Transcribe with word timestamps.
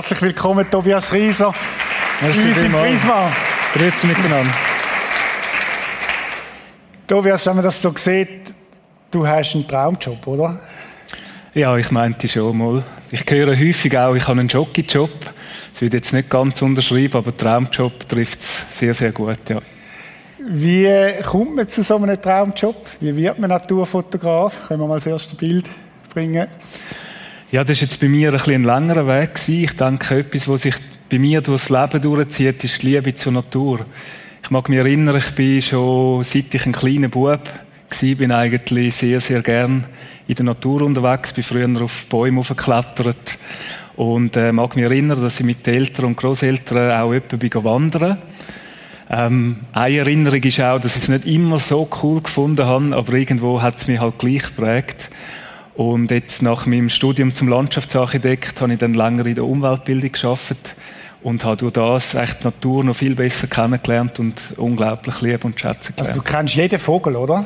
Herzlich 0.00 0.22
willkommen, 0.22 0.64
Tobias 0.70 1.12
Rieser. 1.12 1.54
Merci 2.22 2.48
uns 2.48 2.56
im. 2.56 2.72
Prisma. 2.72 3.30
Grüezi 3.74 4.06
miteinander. 4.06 4.50
Tobias, 7.06 7.44
wenn 7.44 7.56
man 7.56 7.64
das 7.66 7.82
so 7.82 7.92
sieht, 7.94 8.50
du 9.10 9.26
hast 9.26 9.54
einen 9.54 9.68
Traumjob, 9.68 10.26
oder? 10.26 10.58
Ja, 11.52 11.76
ich 11.76 11.90
meinte 11.90 12.28
schon 12.28 12.56
mal. 12.56 12.82
Ich 13.10 13.26
höre 13.28 13.54
häufig 13.54 13.98
auch, 13.98 14.14
ich 14.14 14.26
habe 14.26 14.40
einen 14.40 14.48
Jockeyjob. 14.48 15.10
Das 15.20 15.82
würde 15.82 15.98
ich 15.98 16.02
jetzt 16.02 16.14
nicht 16.14 16.30
ganz 16.30 16.62
unterschreiben, 16.62 17.18
aber 17.18 17.36
Traumjob 17.36 18.08
trifft 18.08 18.40
es 18.40 18.64
sehr, 18.70 18.94
sehr 18.94 19.12
gut, 19.12 19.50
ja. 19.50 19.60
Wie 20.38 21.22
kommt 21.24 21.56
man 21.56 21.68
zu 21.68 21.82
so 21.82 21.96
einem 21.96 22.22
Traumjob? 22.22 22.86
Wie 23.00 23.14
wird 23.14 23.38
man 23.38 23.50
Naturfotograf? 23.50 24.66
Können 24.66 24.80
wir 24.80 24.86
mal 24.86 24.94
das 24.94 25.06
erste 25.06 25.36
Bild 25.36 25.66
bringen? 26.14 26.48
Ja, 27.52 27.64
das 27.64 27.78
ist 27.78 27.80
jetzt 27.80 28.00
bei 28.00 28.08
mir 28.08 28.28
ein 28.28 28.34
bisschen 28.34 28.54
ein 28.54 28.62
längerer 28.62 29.08
Weg 29.08 29.34
gewesen. 29.34 29.64
Ich 29.64 29.72
denke, 29.72 30.18
etwas, 30.18 30.46
was 30.46 30.62
sich 30.62 30.76
bei 31.10 31.18
mir 31.18 31.40
durchs 31.40 31.68
Leben 31.68 32.00
durchzieht, 32.00 32.62
ist 32.62 32.80
die 32.80 32.86
Liebe 32.86 33.12
zur 33.16 33.32
Natur. 33.32 33.86
Ich 34.40 34.50
mag 34.50 34.68
mich 34.68 34.78
erinnern, 34.78 35.16
ich 35.16 35.34
bin 35.34 35.60
schon, 35.60 36.22
seit 36.22 36.54
ich 36.54 36.64
ein 36.64 36.70
kleiner 36.70 37.08
Bub 37.08 37.42
war, 37.42 38.14
bin 38.16 38.30
eigentlich 38.30 38.94
sehr, 38.94 39.20
sehr 39.20 39.42
gern 39.42 39.84
in 40.28 40.34
der 40.36 40.44
Natur 40.44 40.82
unterwegs, 40.82 41.32
bin 41.32 41.42
früher 41.42 41.82
auf 41.82 42.06
Bäume 42.06 42.38
aufgeklettert 42.38 43.36
und 43.96 44.36
äh, 44.36 44.52
mag 44.52 44.76
mich 44.76 44.84
erinnern, 44.84 45.20
dass 45.20 45.40
ich 45.40 45.46
mit 45.46 45.66
den 45.66 45.74
Eltern 45.74 46.04
und 46.04 46.16
Großeltern 46.16 46.92
auch 47.00 47.12
jemanden 47.12 47.38
bin 47.40 47.64
wandern 47.64 48.18
ähm, 49.12 49.56
eine 49.72 49.96
Erinnerung 49.96 50.40
ist 50.40 50.60
auch, 50.60 50.80
dass 50.80 50.96
ich 50.96 51.02
es 51.02 51.08
nicht 51.08 51.26
immer 51.26 51.58
so 51.58 51.88
cool 52.00 52.22
gefunden 52.22 52.64
habe, 52.64 52.94
aber 52.94 53.12
irgendwo 53.14 53.60
hat 53.60 53.78
es 53.78 53.88
mich 53.88 53.98
halt 53.98 54.20
gleich 54.20 54.44
geprägt. 54.44 55.10
Und 55.74 56.10
jetzt 56.10 56.42
nach 56.42 56.66
meinem 56.66 56.88
Studium 56.88 57.32
zum 57.32 57.48
Landschaftsarchitekt 57.48 58.60
habe 58.60 58.72
ich 58.72 58.78
dann 58.78 58.94
länger 58.94 59.26
in 59.26 59.36
der 59.36 59.44
Umweltbildung 59.44 60.12
geschafft 60.12 60.56
und 61.22 61.44
habe 61.44 61.56
durch 61.56 61.72
das 61.72 62.14
echt 62.14 62.40
die 62.40 62.44
Natur 62.44 62.84
noch 62.84 62.96
viel 62.96 63.14
besser 63.14 63.46
kennengelernt 63.46 64.18
und 64.18 64.34
unglaublich 64.56 65.20
lieb 65.20 65.44
und 65.44 65.58
schätzen 65.58 65.94
gelernt. 65.94 66.16
Also 66.16 66.20
du 66.20 66.22
kennst 66.22 66.54
jeden 66.54 66.78
Vogel, 66.78 67.16
oder? 67.16 67.44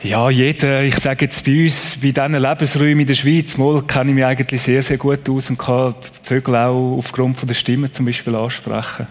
Ja, 0.00 0.30
jeder, 0.30 0.84
ich 0.84 0.94
sage 0.94 1.24
jetzt 1.24 1.44
bei 1.44 1.64
uns, 1.64 1.98
bei 2.00 2.12
diesen 2.12 2.40
Lebensräumen 2.40 3.00
in 3.00 3.06
der 3.06 3.14
Schweiz, 3.14 3.56
mal 3.56 3.82
kenne 3.82 4.10
ich 4.10 4.14
mich 4.14 4.24
eigentlich 4.24 4.62
sehr, 4.62 4.80
sehr 4.82 4.96
gut 4.96 5.28
aus 5.28 5.50
und 5.50 5.58
kann 5.58 5.96
die 6.00 6.28
Vögel 6.28 6.54
auch 6.54 6.96
aufgrund 6.98 7.36
von 7.36 7.48
der 7.48 7.54
Stimme 7.54 7.90
zum 7.90 8.06
Beispiel 8.06 8.36
ansprechen. 8.36 9.08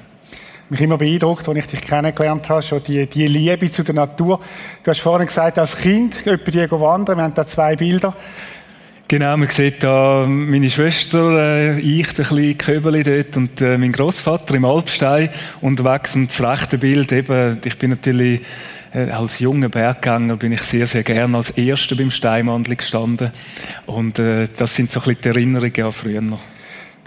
Mich 0.69 0.81
immer 0.81 0.98
beeindruckt, 0.98 1.48
als 1.48 1.58
ich 1.58 1.68
dich 1.68 1.81
kennengelernt 1.81 2.50
habe, 2.50 2.62
schon 2.62 2.84
die, 2.84 3.06
die 3.08 3.28
Liebe 3.28 3.72
zu 3.72 3.84
der 3.84 3.96
Natur. 3.96 4.40
Du 4.84 4.92
hast 4.92 5.00
vorhin 5.00 5.28
gesagt, 5.28 5.58
als 5.58 5.78
Kind, 5.78 6.25
jemand 6.25 6.48
die 6.48 6.72
wandern, 6.72 7.18
wir 7.18 7.24
haben 7.24 7.34
da 7.34 7.48
zwei 7.48 7.75
Bilder. 7.75 8.14
Genau, 9.10 9.38
man 9.38 9.50
sieht 9.50 9.86
da 9.86 10.25
meine 10.28 10.69
Schwester, 10.69 11.31
äh, 11.42 11.80
ich, 11.80 12.10
ein 12.10 12.14
bisschen 12.14 12.58
Köbeli 12.58 13.04
dort 13.04 13.38
und 13.38 13.62
äh, 13.62 13.78
mein 13.78 13.94
Großvater 13.94 14.56
im 14.56 14.66
Alpstein 14.66 15.30
unterwegs 15.62 16.14
und 16.14 16.30
das 16.30 16.42
rechte 16.42 16.78
Bild 16.78 17.14
eben, 17.14 17.58
ich 17.64 17.78
bin 17.78 17.92
natürlich 17.92 18.42
äh, 18.94 19.10
als 19.10 19.40
junger 19.40 19.69
Berggänger 19.69 20.36
bin 20.36 20.52
ich 20.52 20.62
sehr, 20.64 20.88
sehr 20.88 21.04
gern 21.04 21.36
als 21.36 21.52
Erster 21.52 21.96
beim 21.96 22.12
Steinmandel 22.12 22.75
gestanden 22.75 23.31
und 23.86 24.19
äh, 24.19 24.50
das 24.58 24.75
sind 24.75 24.92
so 24.92 25.00
ein 25.00 25.06
bisschen 25.06 25.22
die 25.22 25.30
Erinnerungen 25.30 25.84
an 25.84 25.94
früher. 25.94 26.40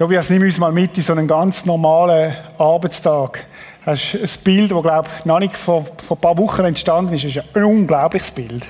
Tobias, 0.00 0.30
nimm 0.30 0.40
uns 0.40 0.58
mal 0.58 0.72
mit 0.72 0.96
in 0.96 1.02
so 1.02 1.12
einen 1.12 1.26
ganz 1.26 1.66
normalen 1.66 2.34
Arbeitstag. 2.56 3.44
Hast 3.84 4.14
ein 4.14 4.44
Bild, 4.44 4.72
das, 4.72 4.80
glaube 4.80 5.08
ich, 5.18 5.24
noch 5.26 5.38
nicht 5.38 5.54
vor, 5.54 5.84
vor 5.84 6.16
ein 6.16 6.20
paar 6.22 6.38
Wochen 6.38 6.64
entstanden 6.64 7.12
ist. 7.12 7.24
Das 7.24 7.36
ist 7.36 7.44
ein 7.54 7.64
unglaubliches 7.64 8.30
Bild. 8.30 8.64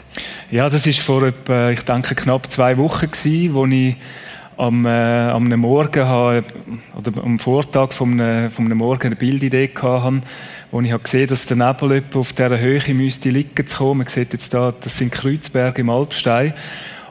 Ja, 0.51 0.69
das 0.69 0.89
ist 0.89 0.99
vor 0.99 1.23
etwa, 1.23 1.71
ich 1.71 1.85
denke, 1.85 2.17
knapp 2.17 2.51
zwei 2.51 2.77
Wochen 2.79 3.09
gewesen, 3.09 3.55
wo 3.55 3.65
ich 3.65 3.95
am, 4.57 4.85
äh, 4.87 5.31
am 5.31 5.49
Morgen 5.51 6.05
habe, 6.05 6.43
oder 6.97 7.23
am 7.23 7.39
Vortag 7.39 7.93
von 7.93 8.21
einem, 8.21 8.51
von 8.51 8.65
einem 8.65 8.79
Morgen 8.79 9.07
eine 9.07 9.15
Bildidee 9.15 9.71
hatte, 9.81 10.23
wo 10.73 10.81
ich 10.81 10.91
habe 10.91 11.05
gesehen, 11.05 11.29
dass 11.29 11.47
der 11.47 11.59
Nebel 11.59 12.03
auf 12.13 12.33
dieser 12.33 12.59
Höhe 12.59 12.93
müsste 12.93 13.31
liegen 13.31 13.69
kommen. 13.69 13.99
Man 13.99 14.09
sieht 14.09 14.33
jetzt 14.33 14.53
da, 14.53 14.73
das 14.73 14.99
sind 14.99 15.13
Kreuzberge 15.13 15.83
im 15.83 15.91
Alpstein. 15.91 16.55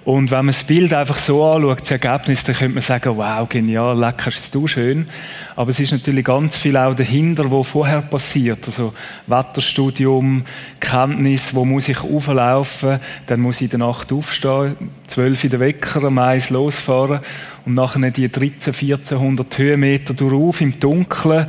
Und 0.09 0.31
wenn 0.31 0.38
man 0.38 0.47
das 0.47 0.63
Bild 0.63 0.91
einfach 0.91 1.19
so 1.19 1.45
anschaut, 1.45 1.81
das 1.81 1.91
Ergebnis, 1.91 2.44
dann 2.44 2.56
könnte 2.56 2.73
man 2.73 2.81
sagen, 2.81 3.15
wow, 3.15 3.47
genial, 3.47 3.95
lecker, 3.95 4.29
ist 4.29 4.56
du 4.56 4.65
schön. 4.65 5.07
Aber 5.56 5.69
es 5.69 5.79
ist 5.79 5.91
natürlich 5.91 6.25
ganz 6.25 6.57
viel 6.57 6.77
auch 6.77 6.95
dahinter, 6.95 7.51
was 7.51 7.67
vorher 7.67 8.01
passiert. 8.01 8.65
Also 8.65 8.91
Wetterstudium, 9.27 10.45
Kenntnis, 10.79 11.53
wo 11.53 11.63
muss 11.63 11.89
ich 11.89 12.01
auflaufen, 12.01 13.00
dann 13.27 13.39
muss 13.39 13.57
ich 13.57 13.65
in 13.65 13.69
der 13.69 13.79
Nacht 13.88 14.11
aufstehen, 14.11 14.77
zwölf 15.06 15.44
in 15.44 15.51
der 15.51 15.59
Wecker, 15.59 16.03
um 16.03 16.17
eins 16.17 16.50
losfahren 16.50 17.19
und 17.67 17.75
nachher 17.75 18.09
die 18.09 18.31
13, 18.31 18.73
1400 18.73 19.57
Höhenmeter 19.59 20.15
durch 20.15 20.59
im 20.61 20.79
Dunkeln, 20.79 21.45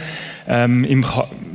ähm, 0.46 0.84
im, 0.84 1.06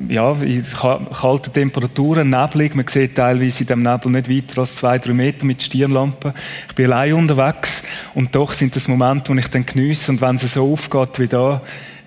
ja, 0.09 0.33
in 0.33 0.63
kalten 0.63 1.53
Temperaturen, 1.53 2.29
neblig. 2.29 2.75
Man 2.75 2.87
sieht 2.87 3.15
teilweise 3.15 3.61
in 3.61 3.67
dem 3.67 3.83
Nebel 3.83 4.11
nicht 4.11 4.29
weiter 4.29 4.61
als 4.61 4.75
zwei, 4.75 4.99
drei 4.99 5.13
Meter 5.13 5.45
mit 5.45 5.61
Stirnlampen. 5.61 6.33
Ich 6.69 6.75
bin 6.75 6.91
allein 6.91 7.13
unterwegs 7.13 7.83
und 8.13 8.35
doch 8.35 8.53
sind 8.53 8.75
das 8.75 8.87
Momente, 8.87 9.33
die 9.33 9.39
ich 9.39 9.47
dann 9.49 9.65
geniesse 9.65 10.11
und 10.11 10.21
wenn 10.21 10.35
es 10.35 10.53
so 10.53 10.71
aufgeht 10.71 11.19
wie 11.19 11.27
da, 11.27 11.61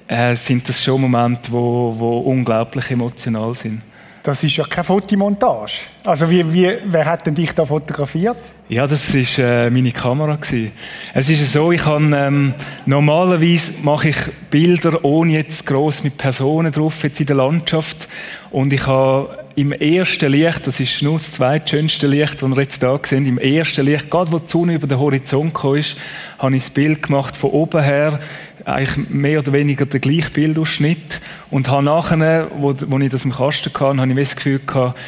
äh, 0.06 0.34
sind 0.34 0.68
das 0.68 0.82
schon 0.82 1.00
Momente, 1.00 1.52
wo 1.52 2.18
unglaublich 2.20 2.90
emotional 2.90 3.54
sind. 3.54 3.82
Das 4.28 4.44
ist 4.44 4.58
ja 4.58 4.64
keine 4.64 4.84
Fotomontage. 4.84 5.86
Also 6.04 6.28
wie, 6.28 6.52
wie, 6.52 6.70
wer 6.84 7.06
hat 7.06 7.24
denn 7.24 7.34
dich 7.34 7.50
da 7.52 7.64
fotografiert? 7.64 8.36
Ja, 8.68 8.86
das 8.86 9.14
ist 9.14 9.38
äh, 9.38 9.70
meine 9.70 9.90
Kamera 9.90 10.36
gewesen. 10.36 10.72
Es 11.14 11.30
ist 11.30 11.50
so, 11.50 11.72
ich 11.72 11.80
kann 11.80 12.12
ähm, 12.12 12.52
normalerweise 12.84 13.72
mache 13.82 14.10
ich 14.10 14.16
Bilder 14.50 15.02
ohne 15.02 15.32
jetzt 15.32 15.64
groß 15.64 16.02
mit 16.02 16.18
Personen 16.18 16.70
drauf 16.70 17.02
jetzt 17.04 17.18
in 17.20 17.24
der 17.24 17.36
Landschaft 17.36 18.06
und 18.50 18.70
ich 18.70 18.86
habe 18.86 19.46
im 19.58 19.72
ersten 19.72 20.30
Licht, 20.30 20.66
das 20.66 20.78
ist 20.78 21.02
nur 21.02 21.14
das 21.14 21.32
zweitschönste 21.32 22.06
Licht, 22.06 22.42
das 22.42 22.48
wir 22.48 22.60
jetzt 22.60 22.82
da 22.82 23.00
sehen, 23.02 23.26
im 23.26 23.38
ersten 23.38 23.86
Licht, 23.86 24.10
gerade 24.10 24.30
wo 24.30 24.38
die 24.38 24.48
Sonne 24.48 24.74
über 24.74 24.86
den 24.86 24.98
Horizont 24.98 25.52
ist, 25.74 25.96
habe 26.38 26.54
ich 26.54 26.62
das 26.62 26.70
Bild 26.70 27.02
gemacht 27.02 27.34
von 27.34 27.50
oben 27.50 27.82
her, 27.82 28.20
eigentlich 28.68 29.08
mehr 29.08 29.38
oder 29.40 29.52
weniger 29.52 29.86
der 29.86 30.00
gleiche 30.00 30.30
Bildausschnitt. 30.30 31.20
Und 31.50 31.68
habe 31.68 31.82
nachher, 31.82 32.48
wo, 32.56 32.74
wo 32.86 32.98
ich 32.98 33.10
das 33.10 33.24
im 33.24 33.32
Kasten 33.32 33.72
hatte, 33.72 34.00
habe 34.00 34.10
ich 34.10 34.16
das 34.16 34.36
Gefühl 34.36 34.60
gehabt, 34.64 34.98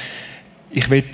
ich 0.70 0.88
will 0.88 1.04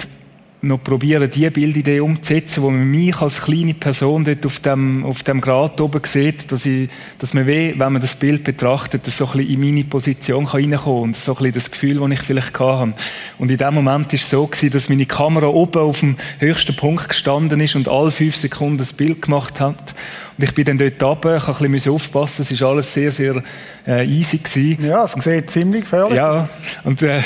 noch 0.67 0.83
probieren, 0.83 1.31
die 1.31 1.49
Bildidee 1.51 2.01
umzusetzen, 2.01 2.63
wo 2.63 2.71
man 2.71 2.85
mich 2.91 3.17
als 3.21 3.43
kleine 3.43 3.75
Person 3.75 4.25
dort 4.25 4.45
auf 4.45 4.61
dem, 4.61 5.05
auf 5.05 5.23
dem 5.23 5.41
Grat 5.41 5.81
oben 5.81 6.03
sieht, 6.05 6.51
dass, 6.53 6.67
ich, 6.67 6.89
dass 7.19 7.35
man 7.35 7.47
weh, 7.47 7.75
wenn 7.77 7.93
man 7.93 8.03
das 8.03 8.15
Bild 8.15 8.45
betrachtet, 8.45 9.07
dass 9.07 9.17
so 9.19 9.27
ein 9.27 9.39
bisschen 9.39 9.55
in 9.55 9.61
meine 9.61 9.85
Position 9.85 10.47
kann 10.47 10.61
reinkommen 10.61 10.85
kann 10.85 11.03
und 11.03 11.17
so 11.17 11.33
ein 11.33 11.39
bisschen 11.39 11.55
das 11.55 11.71
Gefühl, 11.71 11.99
das 11.99 12.11
ich 12.11 12.21
vielleicht 12.21 12.59
hatte. 12.59 12.93
Und 13.39 13.51
in 13.51 13.57
dem 13.57 13.75
Moment 13.75 14.07
war 14.07 14.15
es 14.15 14.31
so 14.31 14.47
gewesen, 14.47 14.71
dass 14.71 14.89
meine 14.89 15.07
Kamera 15.07 15.47
oben 15.47 15.83
auf 15.83 16.01
dem 16.01 16.17
höchsten 16.39 16.77
Punkt 16.77 17.09
gestanden 17.09 17.61
ist 17.61 17.77
und 17.77 17.89
alle 17.89 18.11
fünf 18.11 18.37
Sekunden 18.37 18.79
das 18.79 18.93
Bild 18.93 19.23
gemacht 19.23 19.61
hat. 19.61 19.95
Und 20.39 20.45
ich 20.45 20.55
bin 20.55 20.65
dann 20.65 20.79
dort 20.79 21.03
runter, 21.03 21.37
ich 21.37 21.47
musste 21.47 21.65
ein 21.65 21.73
bisschen 21.73 21.93
aufpassen, 21.93 22.47
es 22.49 22.61
war 22.61 22.71
alles 22.71 22.93
sehr, 22.93 23.11
sehr 23.11 23.43
äh, 23.87 24.07
easy. 24.07 24.39
Gewesen. 24.39 24.85
Ja, 24.85 25.05
es 25.05 25.13
sieht 25.13 25.51
ziemlich 25.51 25.83
gefährlich 25.83 26.17
Ja, 26.17 26.49
und 26.85 27.03
äh, 27.03 27.23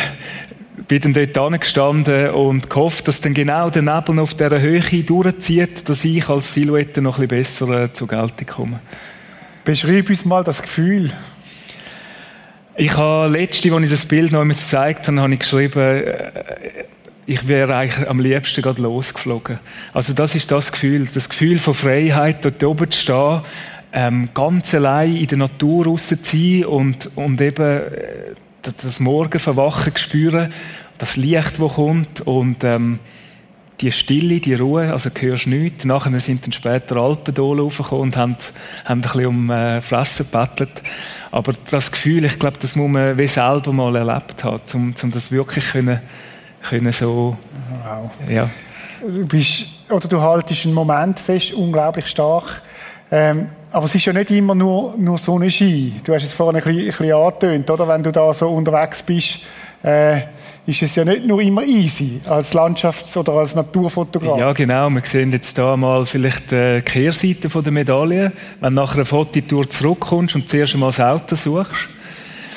bin 0.90 1.00
dann 1.00 1.12
dort 1.12 1.38
angestanden 1.38 2.30
und 2.30 2.68
gehofft, 2.68 3.06
dass 3.06 3.20
dann 3.20 3.32
genau 3.32 3.70
der 3.70 3.82
Nebel 3.82 4.18
auf 4.18 4.34
dieser 4.34 4.60
Höhe 4.60 5.04
durchzieht, 5.04 5.88
dass 5.88 6.04
ich 6.04 6.28
als 6.28 6.52
Silhouette 6.52 7.00
noch 7.00 7.20
ein 7.20 7.28
bisschen 7.28 7.68
besser 7.68 7.84
äh, 7.84 7.92
zur 7.92 8.08
Geltung 8.08 8.46
komme. 8.48 8.80
Beschreib 9.64 10.10
uns 10.10 10.24
mal 10.24 10.42
das 10.42 10.60
Gefühl. 10.60 11.12
Ich 12.74 12.96
habe 12.96 13.28
letzte, 13.28 13.72
als 13.72 13.84
ich 13.84 13.90
das 13.90 14.04
Bild 14.04 14.32
noch 14.32 14.40
einmal 14.40 14.56
gezeigt 14.56 15.06
habe, 15.06 15.20
habe 15.20 15.32
ich 15.32 15.38
geschrieben, 15.38 15.78
äh, 15.78 16.32
ich 17.24 17.46
wäre 17.46 17.76
eigentlich 17.76 18.10
am 18.10 18.18
liebsten 18.18 18.60
gerade 18.60 18.82
losgeflogen. 18.82 19.60
Also 19.92 20.12
das 20.12 20.34
ist 20.34 20.50
das 20.50 20.72
Gefühl, 20.72 21.06
das 21.14 21.28
Gefühl 21.28 21.60
von 21.60 21.74
Freiheit, 21.74 22.44
dort 22.44 22.64
oben 22.64 22.90
zu 22.90 22.98
stehen, 22.98 23.42
ähm, 23.92 24.30
ganz 24.34 24.74
allein 24.74 25.14
in 25.14 25.26
der 25.28 25.38
Natur 25.38 25.84
raus 25.84 26.08
zu 26.08 26.16
sein 26.20 26.64
und, 26.64 27.10
und 27.14 27.40
eben 27.40 27.62
äh, 27.62 28.34
das 28.62 29.00
Morgenverwachen 29.00 29.96
spüren, 29.96 30.52
das 30.98 31.16
Licht, 31.16 31.60
das 31.60 31.72
kommt 31.72 32.20
und 32.22 32.62
ähm, 32.64 32.98
die 33.80 33.92
Stille, 33.92 34.40
die 34.40 34.54
Ruhe, 34.54 34.92
also 34.92 35.10
hörst 35.18 35.46
du 35.46 35.50
nichts. 35.50 35.84
Nachher 35.84 36.18
sind 36.20 36.44
dann 36.44 36.52
später 36.52 36.96
Alpendole 36.96 37.62
raufgekommen 37.62 38.04
und 38.04 38.16
haben, 38.16 38.36
haben 38.84 38.98
ein 38.98 39.00
bisschen 39.00 39.26
um 39.26 39.50
äh, 39.50 39.80
Fressen 39.80 40.26
gebettelt. 40.30 40.82
Aber 41.30 41.52
das 41.70 41.90
Gefühl, 41.90 42.24
ich 42.24 42.38
glaube, 42.38 42.58
das 42.60 42.76
muss 42.76 42.90
man 42.90 43.16
wie 43.16 43.26
selber 43.26 43.72
mal 43.72 43.96
erlebt 43.96 44.44
haben, 44.44 44.60
um, 44.74 44.94
um 45.02 45.10
das 45.10 45.32
wirklich 45.32 45.70
können, 45.70 46.00
können 46.62 46.92
so, 46.92 47.36
wow. 47.84 48.10
ja. 48.28 48.50
Du 49.00 49.26
bist, 49.26 49.64
oder 49.88 50.06
du 50.08 50.20
haltest 50.20 50.66
einen 50.66 50.74
Moment 50.74 51.18
fest, 51.18 51.54
unglaublich 51.54 52.06
stark. 52.06 52.60
Ähm, 53.10 53.48
aber 53.72 53.84
es 53.84 53.94
ist 53.94 54.04
ja 54.04 54.12
nicht 54.12 54.30
immer 54.30 54.54
nur, 54.54 54.94
nur 54.96 55.18
Sonnenschein. 55.18 55.94
Du 56.04 56.14
hast 56.14 56.24
es 56.24 56.32
vorhin 56.32 56.60
ein 56.60 56.64
bisschen, 56.64 56.82
ein 56.82 56.86
bisschen 56.86 57.12
angetönt, 57.12 57.70
oder? 57.70 57.88
Wenn 57.88 58.02
du 58.02 58.10
da 58.10 58.32
so 58.32 58.48
unterwegs 58.48 59.02
bist, 59.02 59.40
äh, 59.82 60.20
ist 60.66 60.82
es 60.82 60.94
ja 60.96 61.04
nicht 61.04 61.26
nur 61.26 61.40
immer 61.40 61.62
easy 61.62 62.20
als 62.26 62.54
Landschafts- 62.54 63.16
oder 63.16 63.32
als 63.32 63.54
Naturfotograf. 63.54 64.38
Ja, 64.38 64.52
genau. 64.52 64.90
Wir 64.90 65.02
sehen 65.04 65.32
jetzt 65.32 65.56
da 65.56 65.76
mal 65.76 66.04
vielleicht 66.04 66.50
die 66.50 66.82
Kehrseite 66.84 67.48
der 67.48 67.72
Medaille. 67.72 68.32
Wenn 68.60 68.74
du 68.74 68.80
nach 68.80 68.94
einer 68.94 69.06
Fototour 69.06 69.68
zurückkommst 69.68 70.34
und 70.34 70.48
zuerst 70.48 70.74
einmal 70.74 70.90
das 70.90 71.00
Auto 71.00 71.36
suchst. 71.36 71.88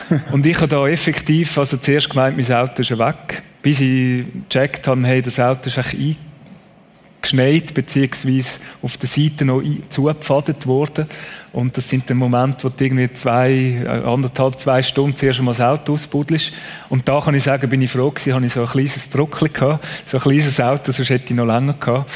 und 0.31 0.45
ich 0.45 0.57
habe 0.57 0.68
da 0.68 0.88
effektiv, 0.88 1.57
also 1.57 1.77
zuerst 1.77 2.10
gemeint, 2.10 2.38
mein 2.38 2.57
Auto 2.57 2.81
ist 2.81 2.98
weg, 2.98 3.42
bis 3.62 3.80
ich 3.80 4.25
gecheckt 4.50 4.88
habe, 4.88 5.06
hey, 5.07 5.21
das 5.21 5.39
Auto 5.39 5.68
ist 5.68 5.77
eigentlich 5.77 6.18
geschneit, 7.23 7.73
beziehungsweise 7.73 8.59
auf 8.83 8.97
der 8.97 9.09
Seite 9.09 9.45
noch 9.45 9.63
zugepfadet 9.89 10.67
worden. 10.67 11.07
Und 11.51 11.75
das 11.77 11.89
sind 11.89 12.09
dann 12.09 12.17
Momente, 12.17 12.63
wo 12.63 12.69
du 12.69 12.83
irgendwie 12.83 13.11
zwei, 13.13 13.51
äh, 13.51 13.87
anderthalb, 13.87 14.59
zwei 14.59 14.83
Stunden 14.83 15.15
zuerst 15.15 15.39
einmal 15.39 15.55
das 15.55 15.65
Auto 15.65 15.93
ausbuddelst. 15.93 16.51
Und 16.89 17.07
da 17.07 17.21
kann 17.21 17.33
ich 17.33 17.43
sagen, 17.43 17.69
bin 17.69 17.81
ich 17.81 17.91
froh 17.91 18.11
gewesen, 18.11 18.33
habe 18.33 18.45
ich 18.45 18.53
so 18.53 18.61
ein 18.61 18.67
kleines 18.67 19.09
Druckchen 19.09 19.53
gehabt, 19.53 19.85
so 20.05 20.17
ein 20.17 20.23
kleines 20.23 20.59
Auto, 20.59 20.91
sonst 20.91 21.09
hätte 21.09 21.25
ich 21.33 21.35
noch 21.35 21.45
länger 21.45 21.73
gehabt. 21.73 22.11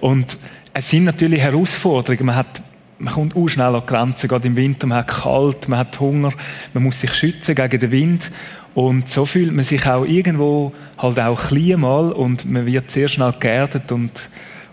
Und 0.00 0.38
es 0.72 0.88
sind 0.88 1.04
natürlich 1.04 1.40
Herausforderungen. 1.40 2.26
Man 2.26 2.36
hat 2.36 2.62
man 2.98 3.14
kommt 3.14 3.34
auch 3.34 3.48
schnell 3.48 3.74
an 3.74 3.82
Grenzen, 3.84 4.28
gerade 4.28 4.46
im 4.46 4.54
Winter, 4.54 4.86
man 4.86 4.98
hat 4.98 5.08
kalt, 5.08 5.68
man 5.68 5.80
hat 5.80 5.98
Hunger, 5.98 6.32
man 6.72 6.84
muss 6.84 7.00
sich 7.00 7.12
schützen 7.12 7.56
gegen 7.56 7.80
den 7.80 7.90
Wind 7.90 8.30
und 8.74 9.08
so 9.08 9.26
fühlt 9.26 9.52
man 9.52 9.64
sich 9.64 9.84
auch 9.86 10.04
irgendwo 10.04 10.72
halt 10.98 11.18
auch 11.18 11.48
klein 11.48 11.80
mal 11.80 12.12
und 12.12 12.48
man 12.48 12.64
wird 12.64 12.92
sehr 12.92 13.08
schnell 13.08 13.34
geerdet 13.40 13.90
und, 13.90 14.12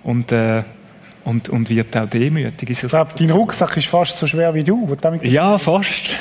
und 0.04 0.32
äh, 0.32 0.64
und, 1.26 1.50
und 1.50 1.70
wird 1.70 1.96
auch 1.96 2.08
demütig. 2.08 2.70
Ich 2.72 2.80
glaube, 2.80 3.12
dein 3.16 3.30
Rucksack 3.30 3.78
ist 3.78 3.88
fast 3.88 4.18
so 4.18 4.26
schwer 4.26 4.54
wie 4.54 4.64
du. 4.64 4.88
Ja, 5.22 5.58
fast. 5.58 6.16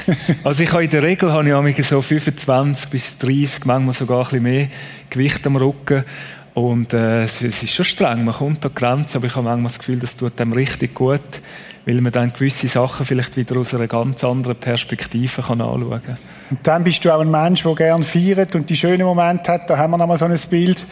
also 0.45 0.63
ich 0.63 0.73
habe 0.73 0.85
in 0.85 0.91
der 0.91 1.03
Regel 1.03 1.33
habe 1.33 1.71
ich 1.71 1.87
so 1.87 2.03
25 2.03 2.91
bis 2.91 3.17
30, 3.17 3.65
manchmal 3.65 3.95
sogar 3.95 4.19
ein 4.19 4.25
bisschen 4.25 4.43
mehr 4.43 4.69
Gewicht 5.09 5.47
am 5.47 5.57
Rücken. 5.57 6.05
Und 6.53 6.93
äh, 6.93 7.23
es, 7.23 7.41
es, 7.41 7.63
ist 7.63 7.73
schon 7.73 7.85
streng, 7.85 8.25
man 8.25 8.35
kommt 8.35 8.67
an 8.67 8.73
die 8.75 8.81
Grenze, 8.81 9.19
aber 9.19 9.29
ich 9.29 9.35
habe 9.37 9.45
manchmal 9.45 9.71
das 9.71 9.79
Gefühl, 9.79 10.01
das 10.01 10.17
tut 10.17 10.41
einem 10.41 10.53
richtig 10.53 10.93
gut, 10.93 11.41
weil 11.87 12.01
man 12.01 12.11
dann 12.11 12.33
gewisse 12.33 12.67
Sachen 12.67 13.07
vielleicht 13.07 13.37
wieder 13.37 13.57
aus 13.59 13.75
einer 13.75 13.87
ganz 13.87 14.25
anderen 14.25 14.57
Perspektive 14.57 15.41
kann 15.41 15.61
anschauen 15.61 16.03
kann. 16.05 16.19
Und 16.51 16.67
dann 16.67 16.83
bist 16.83 17.05
du 17.05 17.15
auch 17.15 17.21
ein 17.21 17.31
Mensch, 17.31 17.63
der 17.63 17.75
gerne 17.77 18.05
feiert 18.05 18.57
und 18.57 18.69
die 18.69 18.77
schönen 18.77 19.07
Momente 19.07 19.53
hat. 19.53 19.71
Da 19.71 19.79
haben 19.79 19.93
wir 19.93 19.99
noch 19.99 20.09
mal 20.09 20.19
so 20.19 20.25
ein 20.25 20.37
Bild 20.51 20.85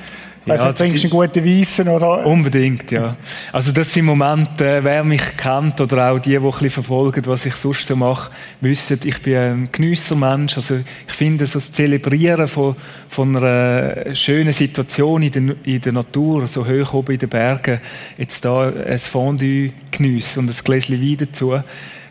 Weißt 0.47 0.63
ja, 0.63 0.71
du, 0.71 0.79
trinkst 0.79 1.03
einen 1.03 1.11
guten 1.11 1.45
Weissen, 1.45 1.89
oder? 1.89 2.25
Unbedingt, 2.25 2.93
ja. 2.93 3.17
Also 3.51 3.73
das 3.73 3.93
sind 3.93 4.05
Momente, 4.05 4.79
wer 4.81 5.03
mich 5.03 5.37
kennt 5.37 5.81
oder 5.81 6.13
auch 6.13 6.21
die, 6.21 6.31
die 6.31 6.37
ein 6.37 6.43
bisschen 6.43 6.71
verfolgen, 6.71 7.27
was 7.27 7.47
ich 7.47 7.57
sonst 7.57 7.89
so 7.89 7.97
mache, 7.97 8.31
wissen, 8.61 9.01
ich 9.03 9.21
bin 9.23 9.37
ein 9.37 9.69
Geniessermensch. 9.73 10.57
Also 10.57 10.77
ich 10.77 11.15
finde, 11.15 11.47
so 11.47 11.55
das 11.55 11.73
Zelebrieren 11.73 12.47
von, 12.47 12.77
von 13.09 13.37
einer 13.37 14.15
schönen 14.15 14.53
Situation 14.53 15.23
in 15.23 15.33
der, 15.33 15.57
in 15.65 15.81
der 15.81 15.93
Natur, 15.93 16.47
so 16.47 16.65
hoch 16.65 16.95
oben 16.95 17.15
in 17.15 17.19
den 17.19 17.29
Bergen, 17.29 17.81
jetzt 18.17 18.45
da 18.45 18.71
ein 18.71 18.99
Fondue 19.01 19.73
geniessen 19.91 20.41
und 20.41 20.49
ein 20.49 20.65
Gläschen 20.65 21.03
Wein 21.03 21.17
dazu, 21.17 21.55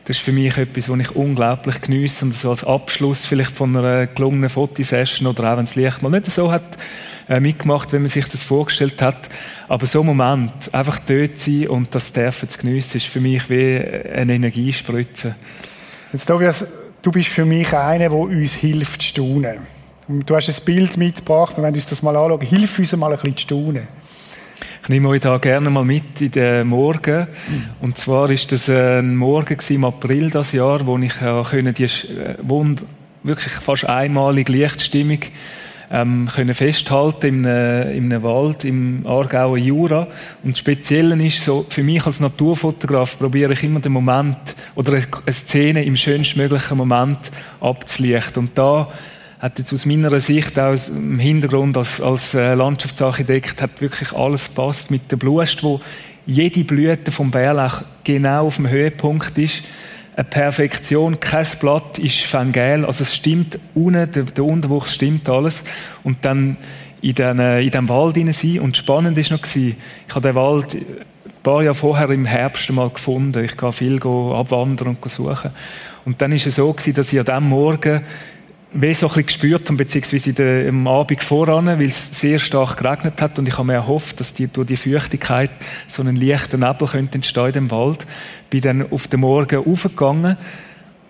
das 0.03 0.17
ist 0.17 0.23
für 0.23 0.33
mich 0.33 0.57
etwas, 0.57 0.89
was 0.89 0.99
ich 0.99 1.15
unglaublich 1.15 1.81
geniesse 1.81 2.25
und 2.25 2.33
so 2.33 2.49
als 2.51 2.65
Abschluss 2.65 3.25
vielleicht 3.25 3.51
von 3.51 3.75
einer 3.75 4.07
gelungenen 4.07 4.49
Fotosession 4.49 5.25
oder 5.25 5.53
auch 5.53 5.57
wenn 5.57 5.65
das 5.65 5.75
Licht 5.75 6.01
mal 6.03 6.09
nicht 6.09 6.29
so 6.29 6.51
hat 6.51 6.77
mitgemacht, 7.27 7.91
wenn 7.91 8.01
man 8.01 8.09
sich 8.09 8.27
das 8.27 8.43
vorgestellt 8.43 9.01
hat. 9.01 9.29
Aber 9.67 9.85
so 9.85 10.01
ein 10.01 10.05
Moment, 10.05 10.73
einfach 10.73 10.99
dort 10.99 11.39
sein 11.39 11.67
und 11.67 11.93
das 11.95 12.13
dürfen 12.13 12.49
zu 12.49 12.59
geniessen, 12.59 12.97
ist 12.97 13.07
für 13.07 13.21
mich 13.21 13.49
wie 13.49 13.79
eine 13.79 14.33
Energiespritze. 14.33 15.35
Jetzt, 16.13 16.27
Tobias, 16.27 16.65
du 17.01 17.11
bist 17.11 17.29
für 17.29 17.45
mich 17.45 17.73
einer, 17.73 18.09
der 18.09 18.13
uns 18.13 18.53
hilft 18.53 19.01
zu 19.01 19.07
staunen. 19.07 19.57
Du 20.07 20.35
hast 20.35 20.49
ein 20.49 20.65
Bild 20.65 20.97
mitgebracht, 20.97 21.57
wir 21.57 21.63
werden 21.63 21.75
uns 21.75 21.87
das 21.87 22.03
mal 22.03 22.15
anschauen. 22.15 22.41
Hilf 22.41 22.77
uns 22.77 22.95
mal 22.95 23.11
ein 23.11 23.13
bisschen 23.13 23.37
zu 23.37 23.43
staunen. 23.43 23.87
Ich 24.83 24.89
nehme 24.89 25.09
euch 25.09 25.21
da 25.21 25.39
gerne 25.39 25.71
mal 25.71 25.83
mit 25.83 26.21
in 26.21 26.29
den 26.29 26.67
Morgen. 26.67 27.25
Und 27.81 27.97
zwar 27.97 28.29
ist 28.29 28.51
das 28.51 28.69
ein 28.69 29.15
Morgen 29.15 29.57
im 29.69 29.83
April 29.83 30.29
das 30.29 30.51
Jahr, 30.51 30.85
wo 30.85 30.95
ich 30.99 31.13
die 31.15 31.83
äh, 31.83 32.35
Wund 32.43 32.85
wirklich 33.23 33.53
fast 33.53 33.85
einmalige 33.85 34.51
Lichtstimmung 34.51 35.19
ähm, 35.91 36.29
können 36.33 36.53
festhalten 36.53 37.27
in 37.27 37.45
einem, 37.45 37.91
in 37.95 38.13
einem 38.13 38.23
Wald 38.23 38.65
im 38.65 39.05
Aargauer 39.05 39.57
Jura. 39.57 40.07
Und 40.43 40.51
das 40.51 40.59
Spezielle 40.59 41.23
ist 41.25 41.43
so, 41.43 41.65
für 41.69 41.83
mich 41.83 42.05
als 42.05 42.19
Naturfotograf 42.19 43.17
probiere 43.17 43.53
ich 43.53 43.63
immer 43.63 43.79
den 43.79 43.91
Moment 43.91 44.37
oder 44.75 44.93
eine 44.93 45.33
Szene 45.33 45.83
im 45.83 45.95
schönstmöglichen 45.95 46.77
Moment 46.77 47.31
abzulichten. 47.59 48.43
Und 48.43 48.57
da 48.57 48.89
hat 49.39 49.59
jetzt 49.59 49.73
aus 49.73 49.85
meiner 49.85 50.19
Sicht 50.19 50.57
auch 50.57 50.75
im 50.87 51.19
Hintergrund 51.19 51.77
als, 51.77 52.01
als 52.01 52.33
äh, 52.33 52.53
Landschaftsarchitekt 52.53 53.61
hat 53.61 53.79
wirklich 53.81 54.11
alles 54.13 54.47
passt 54.49 54.89
mit 54.91 55.11
der 55.11 55.17
Blust, 55.17 55.61
wo 55.63 55.81
jede 56.25 56.63
Blüte 56.63 57.11
vom 57.11 57.29
Bärlauch 57.29 57.83
genau 58.03 58.47
auf 58.47 58.55
dem 58.55 58.69
Höhepunkt 58.69 59.37
ist 59.37 59.63
eine 60.15 60.23
Perfektion, 60.23 61.19
kein 61.19 61.45
Blatt 61.59 61.99
ist 61.99 62.23
fangel, 62.23 62.85
also 62.85 63.03
es 63.03 63.13
stimmt 63.13 63.59
unten, 63.73 64.09
der, 64.11 64.23
der 64.23 64.45
Unterwuchs 64.45 64.93
stimmt 64.93 65.27
alles. 65.27 65.63
Und 66.03 66.23
dann 66.23 66.55
in, 67.01 67.13
den, 67.13 67.39
in 67.39 67.69
diesem 67.69 67.89
Wald 67.89 68.15
hinein 68.15 68.33
sein. 68.33 68.59
Und 68.59 68.77
spannend 68.77 69.17
ist 69.17 69.31
noch, 69.31 69.41
ich 69.55 69.75
habe 70.09 70.29
den 70.29 70.35
Wald 70.35 70.73
ein 70.73 70.85
paar 71.43 71.63
Jahre 71.63 71.75
vorher 71.75 72.09
im 72.09 72.25
Herbst 72.25 72.71
mal 72.71 72.89
gefunden. 72.89 73.43
Ich 73.43 73.57
gehe 73.57 73.71
viel 73.71 73.97
abwandern 73.97 74.87
und 74.87 75.11
suchen. 75.11 75.51
Und 76.05 76.21
dann 76.21 76.31
ist 76.31 76.47
es 76.47 76.55
so 76.55 76.73
dass 76.73 77.11
ich 77.11 77.19
an 77.19 77.25
diesem 77.25 77.49
Morgen 77.49 78.01
wie 78.73 78.93
so 78.93 79.07
ein 79.07 79.09
bisschen 79.09 79.25
gespürt 79.25 79.67
haben, 79.67 79.77
beziehungsweise 79.77 80.67
am 80.67 80.87
Abend 80.87 81.23
voran, 81.23 81.67
weil 81.67 81.81
es 81.81 82.19
sehr 82.19 82.39
stark 82.39 82.77
geregnet 82.77 83.21
hat 83.21 83.39
und 83.39 83.47
ich 83.47 83.57
habe 83.57 83.67
mir 83.67 83.73
erhofft, 83.73 84.19
dass 84.19 84.33
die, 84.33 84.47
durch 84.47 84.67
die 84.67 84.77
Feuchtigkeit 84.77 85.51
so 85.87 86.01
einen 86.01 86.15
leichten 86.15 86.59
Nebel 86.59 86.87
könnte 86.87 87.15
entstehen 87.15 87.53
im 87.53 87.71
Wald. 87.71 88.05
Bin 88.49 88.61
dann 88.61 88.91
auf 88.91 89.07
den 89.07 89.21
Morgen 89.21 89.65
aufgegangen, 89.65 90.37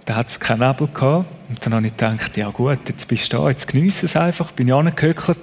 da 0.06 0.16
hat 0.16 0.30
es 0.30 0.40
keinen 0.40 0.60
Nebel 0.60 0.88
gehabt 0.88 1.26
und 1.50 1.66
dann 1.66 1.74
habe 1.74 1.88
ich 1.88 1.98
gedacht, 1.98 2.38
ja 2.38 2.50
gut, 2.50 2.80
jetzt 2.88 3.08
bist 3.08 3.34
du 3.34 3.38
da, 3.38 3.50
jetzt 3.50 3.68
genieße 3.68 4.06
es 4.06 4.16
einfach, 4.16 4.52
bin 4.52 4.68
ich 4.68 4.74
angehöckelt. 4.74 5.40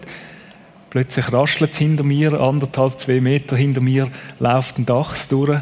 Plötzlich 0.91 1.33
raschelt 1.33 1.73
es 1.73 1.79
hinter 1.79 2.05
mir, 2.05 2.35
anderthalb, 2.41 3.01
zwei 3.01 3.21
Meter 3.21 3.57
hinter 3.57 3.81
mir 3.81 4.09
läuft 4.39 4.79
ein 4.79 4.87
Dachs 4.87 5.27
durch. 5.27 5.59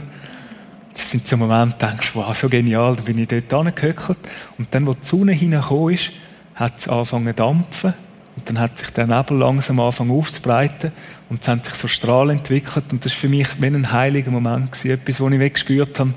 Das 0.93 1.11
sind 1.11 1.27
so 1.27 1.37
Momente, 1.37 1.77
denkst 1.81 2.11
wow, 2.15 2.37
so 2.37 2.49
genial, 2.49 2.97
dann 2.97 3.05
bin 3.05 3.17
ich 3.17 3.29
dort 3.29 3.55
angehöckelt. 3.55 4.19
Und 4.59 4.75
dann, 4.75 4.87
wo 4.87 4.93
die 4.93 5.07
Sonne 5.07 5.33
hineingekommen 5.33 5.95
ist, 5.95 6.11
hat 6.61 6.79
es 6.79 6.89
angefangen 6.89 7.29
zu 7.29 7.35
dampfen. 7.35 7.95
Und 8.37 8.49
dann 8.49 8.61
hat 8.61 8.79
sich 8.79 8.91
der 8.91 9.07
Nebel 9.07 9.39
langsam 9.39 9.81
angefangen 9.81 10.13
aufzubreiten. 10.13 10.93
Und 11.29 11.43
es 11.43 11.49
haben 11.49 11.65
sich 11.65 11.75
so 11.75 11.89
Strahlen 11.89 12.39
entwickelt. 12.39 12.85
Und 12.93 13.05
das 13.05 13.13
war 13.15 13.21
für 13.21 13.29
mich 13.29 13.49
wie 13.59 13.67
ein 13.67 13.91
heiliger 13.91 14.31
Moment. 14.31 14.71
Gewesen. 14.71 14.91
Etwas, 14.91 15.21
wo 15.21 15.29
ich 15.29 15.41
weggespürt 15.41 15.99
habe, 15.99 16.13